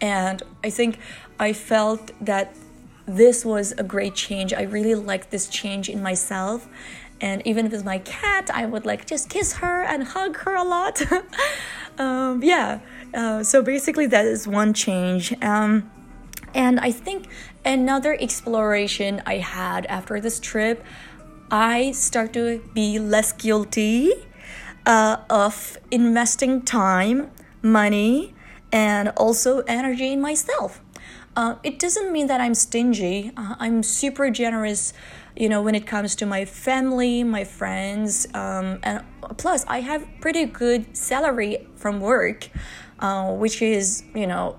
And 0.00 0.42
i 0.64 0.70
think 0.70 0.98
i 1.38 1.52
felt 1.52 2.12
that 2.20 2.54
this 3.06 3.44
was 3.44 3.72
a 3.72 3.84
great 3.84 4.14
change. 4.14 4.52
I 4.52 4.62
really 4.62 4.94
liked 4.94 5.30
this 5.30 5.48
change 5.48 5.88
in 5.88 6.02
myself. 6.02 6.66
And 7.20 7.40
even 7.46 7.70
with 7.70 7.84
my 7.84 7.98
cat 7.98 8.50
i 8.52 8.66
would 8.66 8.84
like 8.86 9.06
just 9.06 9.28
kiss 9.30 9.54
her 9.54 9.82
and 9.82 10.04
hug 10.04 10.36
her 10.38 10.54
a 10.54 10.64
lot. 10.64 11.02
Um, 11.98 12.42
yeah 12.42 12.80
uh, 13.14 13.42
so 13.42 13.62
basically 13.62 14.06
that 14.08 14.26
is 14.26 14.46
one 14.46 14.74
change. 14.74 15.32
Um, 15.42 15.90
and 16.56 16.80
i 16.80 16.90
think 16.90 17.28
another 17.64 18.16
exploration 18.18 19.22
i 19.26 19.36
had 19.36 19.86
after 19.86 20.20
this 20.20 20.40
trip 20.40 20.84
I 21.50 21.92
start 21.92 22.32
to 22.32 22.60
be 22.74 22.98
less 22.98 23.32
guilty 23.32 24.12
uh, 24.84 25.18
of 25.30 25.78
investing 25.90 26.62
time, 26.62 27.30
money, 27.62 28.34
and 28.72 29.10
also 29.10 29.60
energy 29.60 30.12
in 30.12 30.20
myself. 30.20 30.80
Uh, 31.36 31.56
it 31.62 31.78
doesn't 31.78 32.10
mean 32.12 32.26
that 32.28 32.40
I'm 32.40 32.54
stingy. 32.54 33.30
Uh, 33.36 33.54
I'm 33.60 33.82
super 33.82 34.30
generous, 34.30 34.92
you 35.36 35.48
know, 35.48 35.62
when 35.62 35.74
it 35.74 35.86
comes 35.86 36.16
to 36.16 36.26
my 36.26 36.44
family, 36.44 37.22
my 37.22 37.44
friends, 37.44 38.26
um, 38.34 38.80
and 38.82 39.04
plus 39.36 39.64
I 39.68 39.80
have 39.80 40.06
pretty 40.20 40.46
good 40.46 40.96
salary 40.96 41.68
from 41.76 42.00
work, 42.00 42.48
uh, 42.98 43.32
which 43.34 43.60
is, 43.60 44.02
you 44.14 44.26
know, 44.26 44.58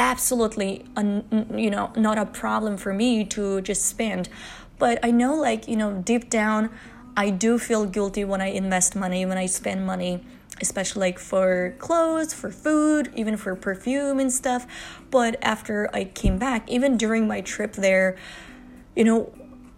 absolutely, 0.00 0.84
un- 0.96 1.54
you 1.56 1.70
know, 1.70 1.92
not 1.96 2.18
a 2.18 2.26
problem 2.26 2.76
for 2.76 2.92
me 2.92 3.24
to 3.26 3.60
just 3.60 3.84
spend. 3.86 4.28
But 4.80 4.98
I 5.04 5.10
know, 5.12 5.34
like, 5.36 5.68
you 5.68 5.76
know, 5.76 6.02
deep 6.02 6.30
down, 6.30 6.70
I 7.16 7.28
do 7.28 7.58
feel 7.58 7.84
guilty 7.84 8.24
when 8.24 8.40
I 8.40 8.46
invest 8.46 8.96
money, 8.96 9.26
when 9.26 9.36
I 9.36 9.44
spend 9.44 9.86
money, 9.86 10.24
especially 10.60 11.00
like 11.00 11.18
for 11.18 11.76
clothes, 11.78 12.32
for 12.32 12.50
food, 12.50 13.12
even 13.14 13.36
for 13.36 13.54
perfume 13.54 14.18
and 14.18 14.32
stuff. 14.32 14.66
But 15.10 15.36
after 15.42 15.90
I 15.94 16.04
came 16.04 16.38
back, 16.38 16.68
even 16.68 16.96
during 16.96 17.28
my 17.28 17.42
trip 17.42 17.74
there, 17.74 18.16
you 18.96 19.04
know, 19.04 19.32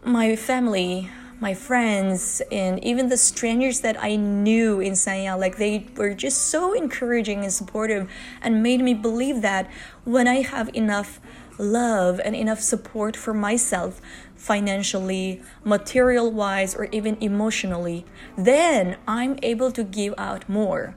my 0.05 0.37
family, 0.37 1.11
my 1.41 1.53
friends, 1.53 2.41
and 2.53 2.83
even 2.85 3.09
the 3.09 3.17
strangers 3.17 3.81
that 3.81 4.01
I 4.01 4.15
knew 4.15 4.79
in 4.79 4.93
Sanya, 4.93 5.37
like 5.37 5.57
they 5.57 5.89
were 5.97 6.15
just 6.15 6.43
so 6.43 6.73
encouraging 6.73 7.43
and 7.43 7.53
supportive 7.53 8.09
and 8.41 8.63
made 8.63 8.81
me 8.81 8.95
believe 8.95 9.43
that 9.43 9.69
when 10.05 10.29
I 10.29 10.43
have 10.43 10.71
enough 10.77 11.21
love 11.59 12.21
and 12.25 12.35
enough 12.35 12.61
support 12.61 13.17
for 13.17 13.35
myself 13.35 14.01
financially, 14.43 15.41
material 15.63 16.33
wise, 16.33 16.75
or 16.75 16.89
even 16.91 17.17
emotionally, 17.21 18.05
then 18.37 18.97
I'm 19.07 19.39
able 19.41 19.71
to 19.71 19.85
give 19.85 20.15
out 20.19 20.49
more. 20.49 20.97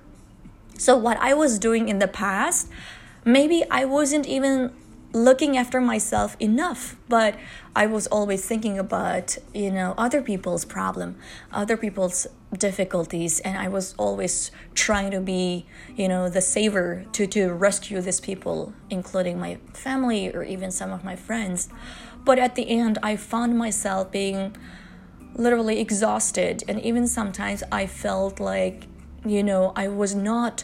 So, 0.79 0.97
what 0.97 1.17
I 1.17 1.35
was 1.35 1.59
doing 1.59 1.87
in 1.87 1.99
the 1.99 2.07
past, 2.07 2.69
maybe 3.23 3.63
I 3.69 3.85
wasn't 3.85 4.25
even 4.25 4.73
looking 5.13 5.55
after 5.55 5.79
myself 5.79 6.35
enough 6.41 6.97
but 7.07 7.37
i 7.73 7.85
was 7.85 8.05
always 8.07 8.45
thinking 8.45 8.77
about 8.77 9.37
you 9.53 9.71
know 9.71 9.93
other 9.97 10.21
people's 10.21 10.65
problem 10.65 11.15
other 11.53 11.77
people's 11.77 12.27
difficulties 12.57 13.39
and 13.39 13.57
i 13.57 13.65
was 13.65 13.95
always 13.97 14.51
trying 14.73 15.09
to 15.11 15.21
be 15.21 15.65
you 15.95 16.09
know 16.09 16.27
the 16.27 16.41
saver 16.41 17.05
to 17.13 17.25
to 17.25 17.47
rescue 17.47 18.01
these 18.01 18.19
people 18.19 18.73
including 18.89 19.39
my 19.39 19.57
family 19.71 20.29
or 20.35 20.43
even 20.43 20.69
some 20.69 20.91
of 20.91 21.01
my 21.05 21.15
friends 21.15 21.69
but 22.25 22.37
at 22.37 22.55
the 22.55 22.69
end 22.69 22.97
i 23.01 23.15
found 23.15 23.57
myself 23.57 24.11
being 24.11 24.55
literally 25.35 25.79
exhausted 25.79 26.63
and 26.67 26.81
even 26.81 27.07
sometimes 27.07 27.63
i 27.71 27.85
felt 27.85 28.39
like 28.39 28.87
you 29.25 29.43
know 29.43 29.71
i 29.75 29.87
was 29.87 30.13
not 30.15 30.63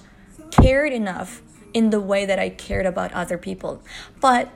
cared 0.51 0.91
enough 0.91 1.41
in 1.73 1.89
the 1.89 1.99
way 1.99 2.25
that 2.25 2.39
I 2.39 2.49
cared 2.49 2.85
about 2.85 3.13
other 3.13 3.37
people. 3.37 3.81
But 4.19 4.49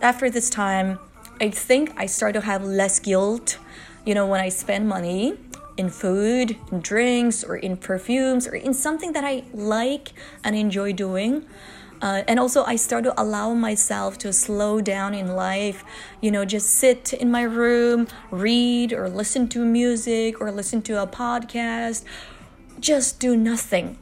after 0.00 0.30
this 0.30 0.50
time, 0.50 0.98
I 1.40 1.50
think 1.50 1.92
I 1.96 2.06
started 2.06 2.40
to 2.40 2.46
have 2.46 2.64
less 2.64 2.98
guilt, 2.98 3.58
you 4.04 4.14
know, 4.14 4.26
when 4.26 4.40
I 4.40 4.48
spend 4.48 4.88
money 4.88 5.38
in 5.76 5.90
food, 5.90 6.56
in 6.70 6.80
drinks, 6.80 7.42
or 7.42 7.56
in 7.56 7.76
perfumes, 7.76 8.46
or 8.46 8.54
in 8.54 8.72
something 8.72 9.12
that 9.12 9.24
I 9.24 9.44
like 9.52 10.12
and 10.42 10.54
enjoy 10.54 10.92
doing. 10.92 11.44
Uh, 12.02 12.22
and 12.28 12.38
also, 12.38 12.64
I 12.64 12.76
start 12.76 13.04
to 13.04 13.20
allow 13.20 13.54
myself 13.54 14.18
to 14.18 14.32
slow 14.32 14.80
down 14.80 15.14
in 15.14 15.34
life, 15.36 15.84
you 16.20 16.30
know, 16.30 16.44
just 16.44 16.70
sit 16.70 17.12
in 17.12 17.30
my 17.30 17.42
room, 17.42 18.08
read, 18.30 18.92
or 18.92 19.08
listen 19.08 19.48
to 19.50 19.64
music, 19.64 20.40
or 20.40 20.50
listen 20.50 20.82
to 20.82 21.02
a 21.02 21.06
podcast, 21.06 22.04
just 22.80 23.20
do 23.20 23.36
nothing 23.36 23.98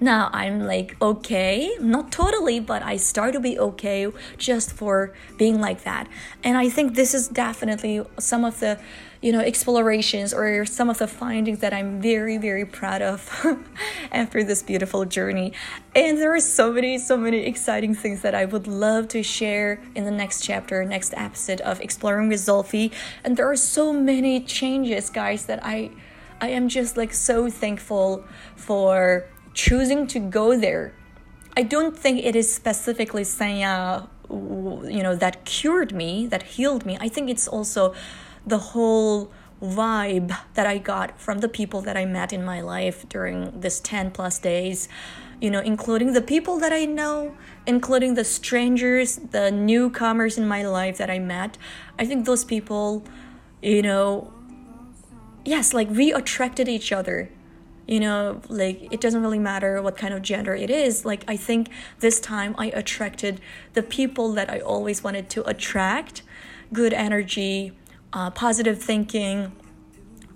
now 0.00 0.28
I'm 0.32 0.60
like 0.60 0.96
okay, 1.00 1.74
not 1.80 2.12
totally, 2.12 2.60
but 2.60 2.82
I 2.82 2.96
start 2.96 3.32
to 3.32 3.40
be 3.40 3.58
okay 3.58 4.06
just 4.36 4.72
for 4.72 5.14
being 5.38 5.60
like 5.60 5.84
that. 5.84 6.08
And 6.44 6.56
I 6.56 6.68
think 6.68 6.94
this 6.94 7.14
is 7.14 7.28
definitely 7.28 8.04
some 8.18 8.44
of 8.44 8.60
the, 8.60 8.78
you 9.26 9.32
know, 9.32 9.40
explorations 9.40 10.32
or 10.32 10.64
some 10.64 10.88
of 10.88 10.98
the 10.98 11.08
findings 11.08 11.58
that 11.58 11.74
I'm 11.74 12.00
very, 12.00 12.38
very 12.38 12.64
proud 12.64 13.02
of 13.02 13.28
after 14.12 14.44
this 14.44 14.62
beautiful 14.62 15.04
journey. 15.04 15.52
And 15.96 16.16
there 16.18 16.32
are 16.32 16.38
so 16.38 16.72
many, 16.72 16.96
so 16.98 17.16
many 17.16 17.38
exciting 17.38 17.92
things 17.92 18.22
that 18.22 18.36
I 18.36 18.44
would 18.44 18.68
love 18.68 19.08
to 19.08 19.24
share 19.24 19.82
in 19.96 20.04
the 20.04 20.12
next 20.12 20.44
chapter, 20.44 20.84
next 20.84 21.12
episode 21.16 21.60
of 21.62 21.80
Exploring 21.80 22.28
with 22.28 22.38
Zolfi. 22.38 22.92
And 23.24 23.36
there 23.36 23.50
are 23.50 23.56
so 23.56 23.92
many 23.92 24.44
changes, 24.44 25.10
guys, 25.10 25.46
that 25.46 25.58
I 25.64 25.90
I 26.40 26.50
am 26.50 26.68
just 26.68 26.96
like 26.96 27.12
so 27.12 27.50
thankful 27.50 28.22
for 28.54 29.26
choosing 29.54 30.06
to 30.06 30.20
go 30.20 30.56
there. 30.56 30.94
I 31.56 31.64
don't 31.64 31.98
think 31.98 32.24
it 32.24 32.36
is 32.36 32.54
specifically 32.54 33.24
Sanya, 33.24 34.06
you 34.30 35.02
know, 35.02 35.16
that 35.16 35.44
cured 35.44 35.92
me, 35.92 36.28
that 36.28 36.44
healed 36.44 36.86
me. 36.86 36.96
I 37.00 37.08
think 37.08 37.28
it's 37.28 37.48
also 37.48 37.92
the 38.46 38.58
whole 38.58 39.32
vibe 39.62 40.36
that 40.54 40.66
I 40.66 40.78
got 40.78 41.18
from 41.20 41.38
the 41.38 41.48
people 41.48 41.80
that 41.82 41.96
I 41.96 42.04
met 42.04 42.32
in 42.32 42.44
my 42.44 42.60
life 42.60 43.08
during 43.08 43.60
this 43.60 43.80
10 43.80 44.10
plus 44.10 44.38
days, 44.38 44.88
you 45.40 45.50
know, 45.50 45.60
including 45.60 46.12
the 46.12 46.22
people 46.22 46.58
that 46.58 46.72
I 46.72 46.84
know, 46.84 47.34
including 47.66 48.14
the 48.14 48.24
strangers, 48.24 49.16
the 49.16 49.50
newcomers 49.50 50.38
in 50.38 50.46
my 50.46 50.62
life 50.62 50.98
that 50.98 51.10
I 51.10 51.18
met. 51.18 51.58
I 51.98 52.06
think 52.06 52.26
those 52.26 52.44
people, 52.44 53.02
you 53.62 53.82
know, 53.82 54.32
yes, 55.44 55.72
like 55.72 55.90
we 55.90 56.12
attracted 56.12 56.68
each 56.68 56.92
other. 56.92 57.30
You 57.88 58.00
know 58.00 58.40
like 58.48 58.92
it 58.92 59.00
doesn't 59.00 59.22
really 59.22 59.38
matter 59.38 59.80
what 59.80 59.96
kind 59.96 60.12
of 60.12 60.20
gender 60.20 60.56
it 60.56 60.70
is. 60.70 61.04
Like 61.04 61.22
i 61.28 61.36
think 61.36 61.68
this 62.00 62.18
time 62.18 62.56
i 62.58 62.66
attracted 62.70 63.40
the 63.74 63.82
people 63.84 64.32
that 64.32 64.50
i 64.50 64.58
always 64.58 65.04
wanted 65.04 65.30
to 65.30 65.48
attract. 65.48 66.22
Good 66.72 66.92
energy 66.92 67.74
uh, 68.12 68.30
positive 68.30 68.82
thinking 68.82 69.52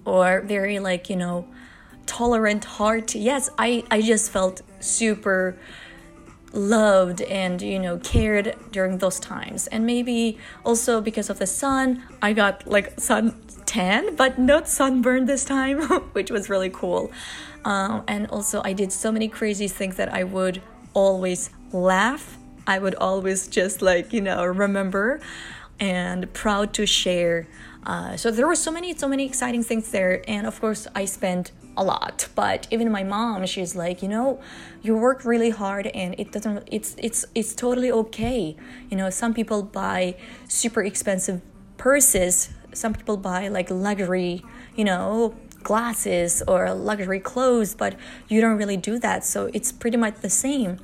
or 0.04 0.40
very 0.42 0.78
like 0.78 1.10
you 1.10 1.16
know 1.16 1.46
tolerant 2.06 2.64
heart. 2.64 3.14
Yes 3.14 3.50
i 3.58 3.84
i 3.90 4.00
just 4.00 4.30
felt 4.30 4.62
super 4.80 5.56
loved 6.52 7.22
and 7.22 7.62
you 7.62 7.78
know 7.78 7.98
cared 7.98 8.56
during 8.72 8.98
those 8.98 9.20
times. 9.20 9.66
And 9.68 9.86
maybe 9.86 10.38
also 10.64 11.00
because 11.00 11.30
of 11.30 11.38
the 11.38 11.46
sun 11.46 12.02
i 12.22 12.32
got 12.32 12.66
like 12.66 12.98
sun 12.98 13.40
tan 13.66 14.16
but 14.16 14.38
not 14.38 14.68
sunburned 14.68 15.28
this 15.28 15.44
time 15.44 15.80
which 16.12 16.30
was 16.30 16.50
really 16.50 16.70
cool. 16.70 17.12
Um, 17.64 18.02
and 18.08 18.26
also 18.30 18.62
i 18.64 18.72
did 18.72 18.90
so 18.92 19.12
many 19.12 19.28
crazy 19.28 19.68
things 19.68 19.96
that 19.96 20.12
i 20.12 20.24
would 20.24 20.62
always 20.94 21.50
laugh. 21.72 22.36
I 22.66 22.78
would 22.78 22.94
always 22.96 23.48
just 23.48 23.82
like 23.82 24.12
you 24.12 24.20
know 24.20 24.44
remember 24.44 25.20
and 25.80 26.32
proud 26.34 26.72
to 26.74 26.86
share. 26.86 27.48
Uh, 27.84 28.14
so 28.16 28.30
there 28.30 28.46
were 28.46 28.54
so 28.54 28.70
many 28.70 28.94
so 28.94 29.08
many 29.08 29.24
exciting 29.24 29.62
things 29.62 29.90
there. 29.90 30.22
And 30.28 30.46
of 30.46 30.60
course 30.60 30.86
i 30.94 31.06
spent 31.06 31.50
a 31.76 31.82
lot. 31.82 32.28
But 32.34 32.68
even 32.70 32.92
my 32.92 33.02
mom 33.02 33.46
she's 33.46 33.74
like 33.74 34.02
you 34.02 34.08
know 34.08 34.40
you 34.82 34.94
work 34.96 35.24
really 35.24 35.50
hard 35.50 35.86
and 35.88 36.14
it 36.18 36.30
doesn't 36.30 36.68
it's 36.70 36.94
it's 36.98 37.24
it's 37.34 37.54
totally 37.54 37.90
okay. 37.90 38.54
You 38.90 38.96
know 38.96 39.08
some 39.08 39.32
people 39.32 39.62
buy 39.62 40.16
super 40.46 40.82
expensive 40.82 41.40
purses. 41.78 42.50
Some 42.74 42.92
people 42.92 43.16
buy 43.16 43.48
like 43.48 43.70
luxury 43.70 44.44
you 44.76 44.84
know 44.84 45.34
glasses 45.62 46.42
or 46.48 46.72
luxury 46.72 47.20
clothes 47.20 47.74
but 47.74 47.94
you 48.28 48.40
don't 48.42 48.58
really 48.58 48.76
do 48.76 48.98
that. 48.98 49.24
So 49.24 49.50
it's 49.54 49.72
pretty 49.72 49.96
much 49.96 50.16
the 50.20 50.30
same. 50.30 50.78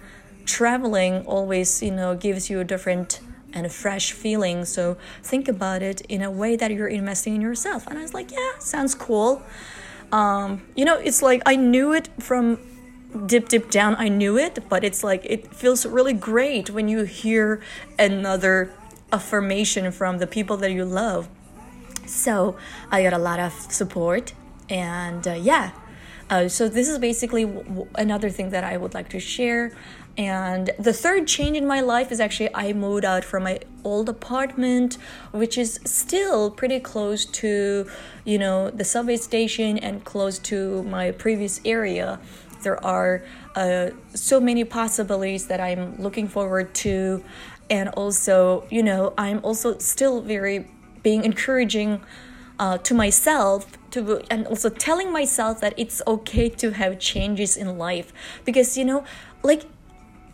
Traveling 0.47 1.27
always 1.27 1.83
you 1.83 1.91
know 1.91 2.15
gives 2.15 2.49
you 2.49 2.61
a 2.61 2.65
different 2.65 3.21
and 3.57 3.67
a 3.67 3.69
fresh 3.69 4.13
feeling 4.13 4.65
so 4.65 4.97
think 5.23 5.49
about 5.49 5.83
it 5.83 6.01
in 6.03 6.23
a 6.23 6.31
way 6.31 6.55
that 6.55 6.71
you're 6.71 6.95
investing 7.01 7.35
in 7.35 7.41
yourself 7.41 7.87
and 7.89 7.99
i 7.99 8.03
was 8.03 8.15
like 8.15 8.31
yeah 8.31 8.53
sounds 8.59 8.95
cool 8.95 9.43
um, 10.13 10.63
you 10.75 10.85
know, 10.85 10.99
it's 10.99 11.23
like 11.23 11.43
I 11.47 11.57
knew 11.57 11.93
it 11.93 12.09
from 12.19 12.59
deep, 13.27 13.49
deep 13.49 13.71
down, 13.71 13.97
I 13.97 14.09
knew 14.09 14.39
it, 14.39 14.69
but 14.69 14.85
it's 14.85 15.03
like 15.03 15.23
it 15.25 15.55
feels 15.55 15.85
really 15.85 16.13
great 16.13 16.71
when 16.71 16.89
you 16.89 17.05
hear 17.05 17.61
another 17.99 18.73
affirmation 19.13 19.91
from 19.91 20.19
the 20.19 20.27
people 20.27 20.57
that 20.59 20.73
you 20.73 20.85
love. 20.85 21.29
So 22.07 22.57
I 22.91 23.03
got 23.03 23.13
a 23.13 23.19
lot 23.19 23.41
of 23.41 23.53
support, 23.53 24.33
and 24.69 25.27
uh, 25.27 25.33
yeah. 25.33 25.73
Uh, 26.29 26.49
so 26.49 26.69
this 26.69 26.89
is 26.89 26.99
basically 26.99 27.45
w- 27.45 27.87
another 27.95 28.31
thing 28.31 28.51
that 28.51 28.65
I 28.65 28.77
would 28.77 28.95
like 28.95 29.09
to 29.11 29.21
share. 29.21 29.73
And 30.19 30.71
the 30.79 30.93
third 30.93 31.27
change 31.27 31.57
in 31.57 31.67
my 31.67 31.81
life 31.81 32.11
is 32.11 32.21
actually 32.21 32.53
I 32.55 32.73
moved 32.73 33.05
out 33.05 33.23
from 33.23 33.45
my 33.45 33.61
old 33.85 34.09
apartment, 34.09 34.97
which 35.31 35.59
is 35.59 35.79
still 35.85 36.51
pretty 36.51 36.81
close 36.81 37.27
to, 37.27 37.87
you 38.25 38.39
know, 38.39 38.71
the 38.71 38.85
subway 38.85 39.19
station 39.19 39.79
and 39.79 40.05
close 40.05 40.39
to 40.41 40.83
my 40.85 41.13
previous 41.13 41.61
area. 41.65 42.19
There 42.63 42.83
are 42.85 43.23
uh, 43.55 43.91
so 44.15 44.41
many 44.41 44.65
possibilities 44.65 45.47
that 45.47 45.61
I'm 45.61 45.97
looking 45.97 46.29
forward 46.29 46.75
to. 46.77 47.23
And 47.69 47.91
also, 47.91 48.65
you 48.71 48.83
know, 48.83 49.13
I'm 49.19 49.41
also 49.45 49.79
still 49.79 50.23
very 50.23 50.67
being 51.03 51.25
encouraging 51.25 52.01
uh, 52.59 52.79
to 52.79 52.95
myself 52.95 53.67
to 53.91 54.21
and 54.31 54.47
also 54.47 54.69
telling 54.69 55.13
myself 55.13 55.61
that 55.61 55.75
it's 55.77 56.03
okay 56.07 56.49
to 56.49 56.73
have 56.73 56.99
changes 56.99 57.57
in 57.57 57.79
life 57.79 58.13
because 58.45 58.77
you 58.77 58.85
know 58.85 59.05
like 59.43 59.65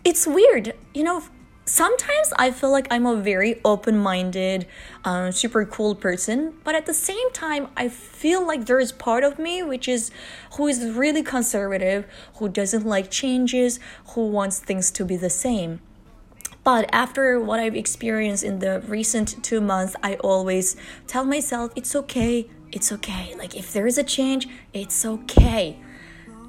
it's 0.04 0.26
weird, 0.26 0.74
you 0.94 1.04
know. 1.04 1.22
Sometimes 1.64 2.32
I 2.36 2.50
feel 2.50 2.72
like 2.72 2.88
I'm 2.90 3.06
a 3.06 3.14
very 3.14 3.60
open 3.64 3.96
minded, 3.96 4.66
um, 5.04 5.30
super 5.30 5.64
cool 5.64 5.94
person, 5.94 6.54
but 6.64 6.74
at 6.74 6.86
the 6.86 6.94
same 6.94 7.30
time, 7.32 7.68
I 7.76 7.88
feel 7.88 8.44
like 8.44 8.66
there 8.66 8.80
is 8.80 8.90
part 8.90 9.22
of 9.22 9.38
me 9.38 9.62
which 9.62 9.86
is 9.86 10.10
who 10.56 10.66
is 10.66 10.84
really 10.90 11.22
conservative, 11.22 12.04
who 12.38 12.48
doesn't 12.48 12.84
like 12.84 13.12
changes, 13.12 13.78
who 14.08 14.26
wants 14.26 14.58
things 14.58 14.90
to 14.90 15.04
be 15.04 15.16
the 15.16 15.30
same. 15.30 15.80
But 16.64 16.88
after 16.92 17.40
what 17.40 17.58
I've 17.60 17.74
experienced 17.74 18.44
in 18.44 18.60
the 18.60 18.80
recent 18.86 19.42
two 19.42 19.60
months, 19.60 19.96
I 20.02 20.14
always 20.16 20.76
tell 21.06 21.24
myself 21.24 21.72
it's 21.74 21.96
okay, 21.96 22.48
it's 22.70 22.92
okay. 22.92 23.34
Like 23.36 23.56
if 23.56 23.72
there 23.72 23.86
is 23.86 23.98
a 23.98 24.04
change, 24.04 24.48
it's 24.72 25.04
okay 25.04 25.78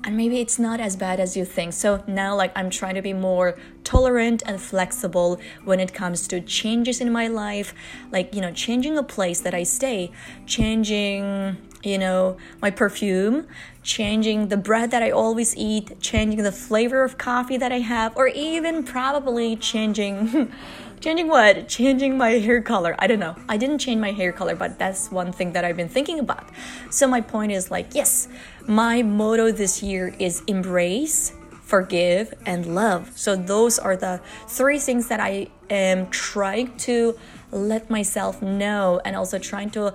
and 0.04 0.18
maybe 0.18 0.40
it's 0.40 0.60
not 0.60 0.80
as 0.80 0.96
bad 0.96 1.20
as 1.20 1.38
you 1.38 1.46
think. 1.46 1.74
So 1.74 2.04
now, 2.08 2.36
like, 2.36 2.52
I'm 2.56 2.70
trying 2.70 2.96
to 2.96 3.02
be 3.02 3.14
more 3.14 3.58
tolerant 3.84 4.44
and 4.46 4.62
flexible 4.62 5.40
when 5.64 5.80
it 5.80 5.94
comes 5.94 6.28
to 6.30 6.42
changes 6.42 7.00
in 7.00 7.12
my 7.12 7.28
life, 7.28 7.74
like, 8.12 8.36
you 8.36 8.42
know, 8.42 8.52
changing 8.52 8.98
a 8.98 9.04
place 9.04 9.40
that 9.42 9.54
I 9.54 9.64
stay, 9.64 10.12
changing, 10.46 11.58
you 11.84 11.98
know, 11.98 12.38
my 12.62 12.72
perfume, 12.72 13.48
changing 13.84 14.48
the 14.48 14.58
bread 14.58 14.92
that 14.92 15.04
I 15.04 15.12
always 15.12 15.56
eat, 15.56 16.00
changing 16.00 16.42
the 16.42 16.52
flavor 16.52 17.04
of 17.04 17.18
coffee 17.18 17.58
that 17.58 17.72
I 17.72 17.80
have, 17.80 18.16
or 18.16 18.28
even 18.28 18.84
probably 18.84 19.56
changing. 19.56 20.52
changing 21.02 21.28
what? 21.28 21.68
Changing 21.68 22.18
my 22.18 22.32
hair 22.32 22.62
color. 22.62 22.96
I 22.98 23.08
don't 23.08 23.20
know. 23.20 23.36
I 23.50 23.58
didn't 23.58 23.80
change 23.80 24.00
my 24.00 24.12
hair 24.12 24.32
color, 24.32 24.56
but 24.56 24.80
that's 24.80 25.12
one 25.12 25.34
thing 25.34 25.52
that 25.52 25.66
I've 25.66 25.76
been 25.76 25.90
thinking 25.90 26.20
about. 26.20 26.50
So 26.90 27.08
my 27.08 27.20
point 27.20 27.52
is 27.52 27.70
like, 27.70 27.94
yes, 27.94 28.30
my 28.68 29.04
motto 29.04 29.52
this 29.52 29.84
year 29.84 30.16
is 30.18 30.42
embrace, 30.48 31.34
forgive, 31.62 32.34
and 32.46 32.74
love. 32.74 33.12
So 33.18 33.36
those 33.36 33.78
are 33.78 33.98
the 33.98 34.22
three 34.48 34.80
things 34.80 35.10
that 35.10 35.20
I 35.20 35.48
am 35.70 36.10
trying 36.10 36.78
to 36.78 37.18
let 37.52 37.90
myself 37.90 38.42
know 38.42 39.02
and 39.06 39.16
also 39.16 39.38
trying 39.40 39.70
to 39.72 39.94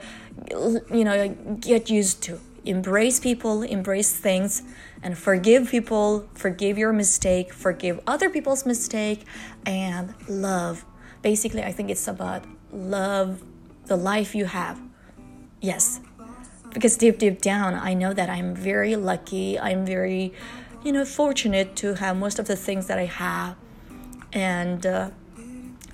you 0.50 1.04
know 1.04 1.28
get 1.60 1.90
used 1.90 2.22
to. 2.24 2.40
Embrace 2.64 3.18
people, 3.18 3.62
embrace 3.62 4.14
things, 4.14 4.62
and 5.02 5.16
forgive 5.16 5.70
people, 5.70 6.28
forgive 6.34 6.76
your 6.76 6.92
mistake, 6.92 7.52
forgive 7.52 7.98
other 8.06 8.28
people's 8.28 8.66
mistake, 8.66 9.24
and 9.64 10.14
love. 10.28 10.84
Basically, 11.22 11.62
I 11.62 11.72
think 11.72 11.88
it's 11.88 12.06
about 12.06 12.44
love 12.70 13.42
the 13.86 13.96
life 13.96 14.34
you 14.34 14.44
have. 14.44 14.78
Yes, 15.60 16.00
because 16.72 16.96
deep 16.96 17.18
deep 17.18 17.40
down 17.40 17.74
i 17.74 17.94
know 17.94 18.12
that 18.12 18.28
i'm 18.28 18.54
very 18.54 18.96
lucky 18.96 19.58
i'm 19.58 19.84
very 19.84 20.32
you 20.84 20.92
know 20.92 21.04
fortunate 21.04 21.74
to 21.76 21.94
have 21.94 22.16
most 22.16 22.38
of 22.38 22.46
the 22.46 22.56
things 22.56 22.86
that 22.86 22.98
i 22.98 23.04
have 23.04 23.56
and 24.32 24.86
uh, 24.86 25.10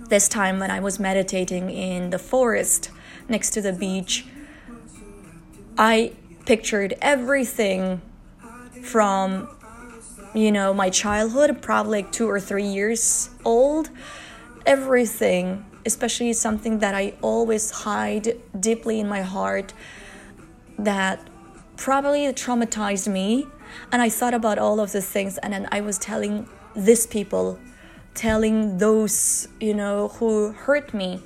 this 0.09 0.29
time 0.29 0.59
when 0.59 0.71
i 0.71 0.81
was 0.81 0.99
meditating 0.99 1.71
in 1.71 2.11
the 2.11 2.19
forest 2.19 2.91
next 3.29 3.51
to 3.51 3.61
the 3.61 3.73
beach 3.73 4.27
i 5.79 6.13
pictured 6.47 6.95
everything 7.01 8.01
from 8.83 9.49
you 10.35 10.53
know 10.53 10.75
my 10.75 10.91
childhood 10.91 11.63
probably 11.63 12.03
like 12.03 12.13
two 12.13 12.29
or 12.29 12.41
three 12.41 12.67
years 12.67 13.31
old. 13.45 13.91
Everything 14.67 15.65
especially 15.87 16.33
something 16.33 16.79
that 16.79 16.95
i 16.95 17.13
always 17.21 17.71
hide 17.71 18.41
deeply 18.59 18.99
in 18.99 19.07
my 19.07 19.21
heart 19.21 19.75
that 20.79 21.21
probably 21.77 22.27
traumatized 22.33 23.09
me. 23.09 23.47
And 23.93 24.01
I 24.01 24.09
thought 24.09 24.35
about 24.35 24.59
all 24.59 24.81
of 24.81 24.93
these 24.93 25.09
things, 25.09 25.39
and 25.39 25.53
then 25.53 25.69
I 25.73 25.81
was 25.81 25.99
telling 25.99 26.49
these 26.77 27.07
people, 27.07 27.59
telling 28.15 28.79
those, 28.79 29.49
you 29.61 29.75
know, 29.75 30.09
who 30.09 30.53
hurt 30.53 30.95
me, 30.95 31.21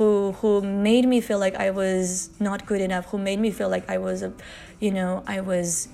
who 0.00 0.32
who 0.40 0.62
made 0.62 1.06
me 1.06 1.20
feel 1.20 1.38
like 1.38 1.56
I 1.56 1.70
was 1.70 2.30
not 2.40 2.64
good 2.64 2.80
enough, 2.80 3.04
who 3.10 3.18
made 3.18 3.38
me 3.38 3.50
feel 3.50 3.68
like 3.68 3.86
I 3.90 3.98
was 3.98 4.22
a, 4.22 4.32
you 4.80 4.90
know, 4.90 5.22
I 5.26 5.42
was, 5.42 5.88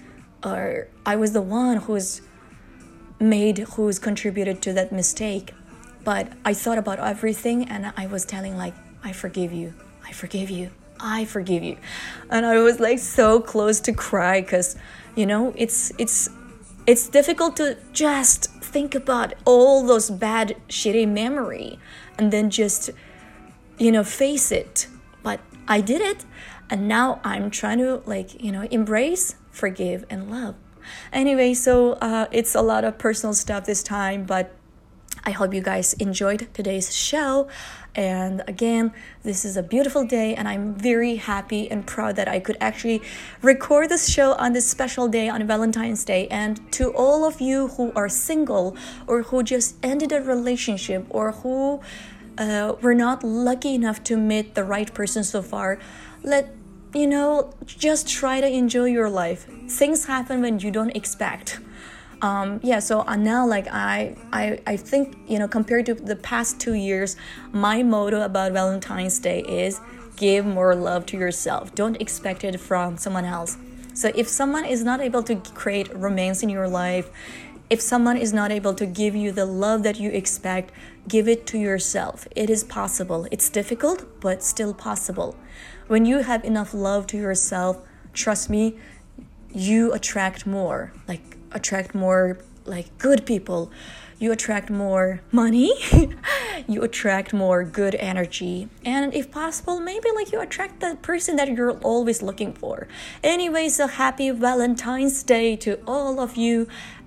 or 0.44 0.86
I 1.04 1.16
was 1.16 1.32
the 1.32 1.42
one 1.42 1.78
who's 1.78 2.22
made, 3.18 3.58
who's 3.74 3.98
contributed 3.98 4.62
to 4.62 4.72
that 4.74 4.92
mistake. 4.92 5.54
But 6.04 6.28
I 6.44 6.54
thought 6.54 6.78
about 6.78 7.00
everything, 7.00 7.68
and 7.68 7.92
I 7.96 8.06
was 8.06 8.24
telling 8.24 8.56
like, 8.56 8.74
I 9.02 9.10
forgive 9.10 9.52
you, 9.52 9.74
I 10.04 10.12
forgive 10.12 10.50
you, 10.50 10.70
I 11.00 11.24
forgive 11.24 11.64
you, 11.64 11.76
and 12.30 12.46
I 12.46 12.58
was 12.58 12.78
like 12.78 13.00
so 13.00 13.40
close 13.40 13.80
to 13.80 13.92
cry 13.92 14.40
because, 14.40 14.76
you 15.16 15.26
know, 15.26 15.52
it's 15.56 15.90
it's 15.98 16.30
it's 16.86 17.08
difficult 17.08 17.56
to 17.56 17.76
just 17.92 18.52
think 18.62 18.94
about 18.94 19.34
all 19.44 19.84
those 19.84 20.10
bad 20.10 20.54
shitty 20.68 21.08
memory 21.08 21.80
and 22.16 22.32
then 22.32 22.50
just 22.50 22.90
you 23.78 23.92
know 23.92 24.04
face 24.04 24.50
it 24.50 24.88
but 25.22 25.40
i 25.68 25.80
did 25.80 26.00
it 26.00 26.24
and 26.70 26.88
now 26.88 27.20
i'm 27.24 27.50
trying 27.50 27.78
to 27.78 28.02
like 28.06 28.40
you 28.42 28.52
know 28.52 28.62
embrace 28.70 29.34
forgive 29.50 30.04
and 30.10 30.30
love 30.30 30.54
anyway 31.12 31.52
so 31.52 31.92
uh, 31.94 32.26
it's 32.30 32.54
a 32.54 32.62
lot 32.62 32.84
of 32.84 32.98
personal 32.98 33.34
stuff 33.34 33.64
this 33.64 33.82
time 33.82 34.24
but 34.24 34.54
I 35.26 35.32
hope 35.32 35.52
you 35.52 35.60
guys 35.60 35.92
enjoyed 35.94 36.46
today's 36.54 36.94
show. 36.94 37.48
And 37.96 38.44
again, 38.46 38.92
this 39.24 39.44
is 39.44 39.56
a 39.56 39.62
beautiful 39.62 40.04
day, 40.06 40.36
and 40.36 40.46
I'm 40.46 40.76
very 40.76 41.16
happy 41.16 41.68
and 41.68 41.84
proud 41.84 42.14
that 42.14 42.28
I 42.28 42.38
could 42.38 42.56
actually 42.60 43.02
record 43.42 43.88
this 43.88 44.08
show 44.08 44.34
on 44.34 44.52
this 44.52 44.68
special 44.70 45.08
day 45.08 45.28
on 45.28 45.44
Valentine's 45.44 46.04
Day. 46.04 46.28
And 46.28 46.70
to 46.74 46.92
all 46.94 47.24
of 47.24 47.40
you 47.40 47.68
who 47.68 47.92
are 47.96 48.08
single 48.08 48.76
or 49.08 49.22
who 49.22 49.42
just 49.42 49.74
ended 49.82 50.12
a 50.12 50.20
relationship 50.20 51.06
or 51.10 51.32
who 51.32 51.80
uh, 52.38 52.74
were 52.80 52.94
not 52.94 53.24
lucky 53.24 53.74
enough 53.74 54.02
to 54.04 54.16
meet 54.16 54.54
the 54.54 54.64
right 54.64 54.92
person 54.92 55.24
so 55.24 55.42
far, 55.42 55.78
let 56.22 56.54
you 56.94 57.06
know, 57.06 57.52
just 57.66 58.08
try 58.08 58.40
to 58.40 58.48
enjoy 58.48 58.86
your 58.86 59.10
life. 59.10 59.46
Things 59.68 60.06
happen 60.06 60.40
when 60.40 60.60
you 60.60 60.70
don't 60.70 60.94
expect. 60.96 61.60
Um, 62.22 62.60
yeah 62.62 62.78
so 62.78 63.00
uh, 63.00 63.14
now 63.14 63.46
like 63.46 63.68
I, 63.68 64.16
I 64.32 64.58
i 64.66 64.74
think 64.78 65.18
you 65.28 65.38
know 65.38 65.46
compared 65.46 65.84
to 65.84 65.92
the 65.92 66.16
past 66.16 66.58
two 66.58 66.72
years 66.72 67.14
my 67.52 67.82
motto 67.82 68.22
about 68.22 68.52
valentine's 68.52 69.18
day 69.18 69.40
is 69.40 69.82
give 70.16 70.46
more 70.46 70.74
love 70.74 71.06
to 71.06 71.16
yourself. 71.16 71.74
Don't 71.74 72.00
expect 72.00 72.42
it 72.44 72.58
from 72.58 72.96
someone 72.96 73.24
else. 73.24 73.56
So 73.94 74.10
if 74.14 74.28
someone 74.28 74.64
is 74.64 74.84
not 74.84 75.00
able 75.00 75.22
to 75.22 75.36
create 75.54 75.94
romance 75.94 76.42
in 76.42 76.48
your 76.48 76.68
life 76.68 77.10
if 77.68 77.80
someone 77.80 78.16
is 78.16 78.32
not 78.32 78.52
able 78.52 78.74
to 78.74 78.86
give 78.86 79.14
you 79.16 79.32
the 79.32 79.44
love 79.46 79.82
that 79.82 79.98
you 79.98 80.10
expect 80.10 80.72
give 81.08 81.28
it 81.28 81.46
to 81.46 81.58
yourself. 81.58 82.26
It 82.34 82.50
is 82.50 82.64
possible. 82.64 83.28
It's 83.30 83.48
difficult 83.48 84.20
but 84.20 84.42
still 84.42 84.74
possible. 84.74 85.36
When 85.86 86.04
you 86.04 86.18
have 86.18 86.44
enough 86.44 86.74
love 86.74 87.06
to 87.08 87.16
yourself 87.16 87.78
trust 88.12 88.50
me 88.50 88.76
you 89.52 89.92
attract 89.92 90.46
more. 90.46 90.92
Like 91.08 91.36
attract 91.52 91.94
more 91.94 92.38
like 92.64 92.96
good 92.98 93.24
people. 93.24 93.70
You 94.18 94.32
attract 94.32 94.70
more 94.70 95.20
money. 95.30 95.72
You 96.68 96.82
attract 96.82 97.32
more 97.32 97.62
good 97.62 97.94
energy. 97.96 98.68
And 98.84 99.14
if 99.14 99.30
possible 99.30 99.78
maybe 99.78 100.08
like 100.16 100.32
you 100.32 100.40
attract 100.40 100.80
the 100.80 100.96
person 101.00 101.36
that 101.36 101.48
you're 101.48 101.78
always 101.78 102.22
looking 102.22 102.52
for. 102.52 102.88
Anyway 103.22 103.68
so 103.68 103.86
happy 103.86 104.30
valentine's 104.30 105.22
day 105.22 105.54
to 105.56 105.78
all 105.86 106.18
of 106.18 106.36
you 106.36 106.66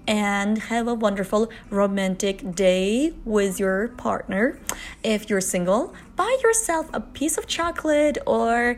and 0.10 0.58
have 0.58 0.88
a 0.88 0.94
wonderful 0.96 1.52
romantic 1.70 2.56
day 2.56 3.14
with 3.26 3.60
your 3.60 3.90
partner. 3.90 4.60
If 5.04 5.30
you're 5.30 5.40
single, 5.40 5.94
buy 6.16 6.36
yourself 6.42 6.90
a 6.94 7.00
piece 7.00 7.38
of 7.38 7.46
chocolate 7.46 8.18
or 8.26 8.78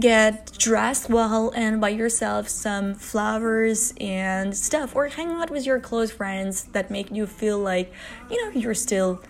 get 0.00 0.50
dressed 0.58 1.08
well 1.08 1.52
and 1.54 1.80
buy 1.80 1.90
yourself 1.90 2.48
some 2.48 2.96
flowers 2.96 3.94
and 4.00 4.56
stuff 4.56 4.96
or 4.96 5.06
hang 5.06 5.30
out 5.30 5.50
with 5.50 5.64
your 5.64 5.78
close 5.78 6.10
friends 6.10 6.64
that 6.72 6.90
make 6.90 7.12
you 7.12 7.28
feel 7.28 7.60
like, 7.60 7.92
you 8.28 8.44
know, 8.44 8.50
you're 8.60 8.74
still 8.74 9.22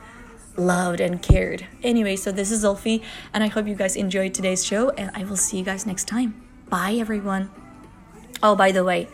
loved 0.56 1.00
and 1.00 1.20
cared. 1.20 1.66
Anyway, 1.82 2.16
so 2.16 2.32
this 2.32 2.50
is 2.50 2.64
Zolfi, 2.64 3.02
and 3.34 3.44
I 3.44 3.48
hope 3.48 3.66
you 3.66 3.74
guys 3.74 3.94
enjoyed 3.94 4.32
today's 4.32 4.64
show, 4.64 4.88
and 4.90 5.10
I 5.14 5.24
will 5.24 5.36
see 5.36 5.58
you 5.58 5.64
guys 5.64 5.84
next 5.84 6.08
time. 6.08 6.34
Bye, 6.70 6.94
everyone. 6.94 7.50
Oh, 8.42 8.56
by 8.56 8.72
the 8.72 8.84
way, 8.84 9.08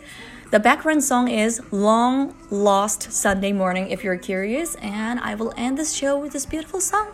the 0.51 0.59
background 0.59 1.03
song 1.03 1.27
is 1.27 1.61
Long 1.71 2.33
Lost 2.49 3.11
Sunday 3.11 3.51
Morning 3.51 3.89
if 3.89 4.03
you're 4.03 4.17
curious, 4.17 4.75
and 4.75 5.19
I 5.19 5.35
will 5.35 5.53
end 5.55 5.77
this 5.77 5.93
show 5.93 6.17
with 6.17 6.33
this 6.33 6.45
beautiful 6.45 6.81
song. 6.81 7.09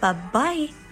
Bye 0.00 0.16
bye. 0.32 0.87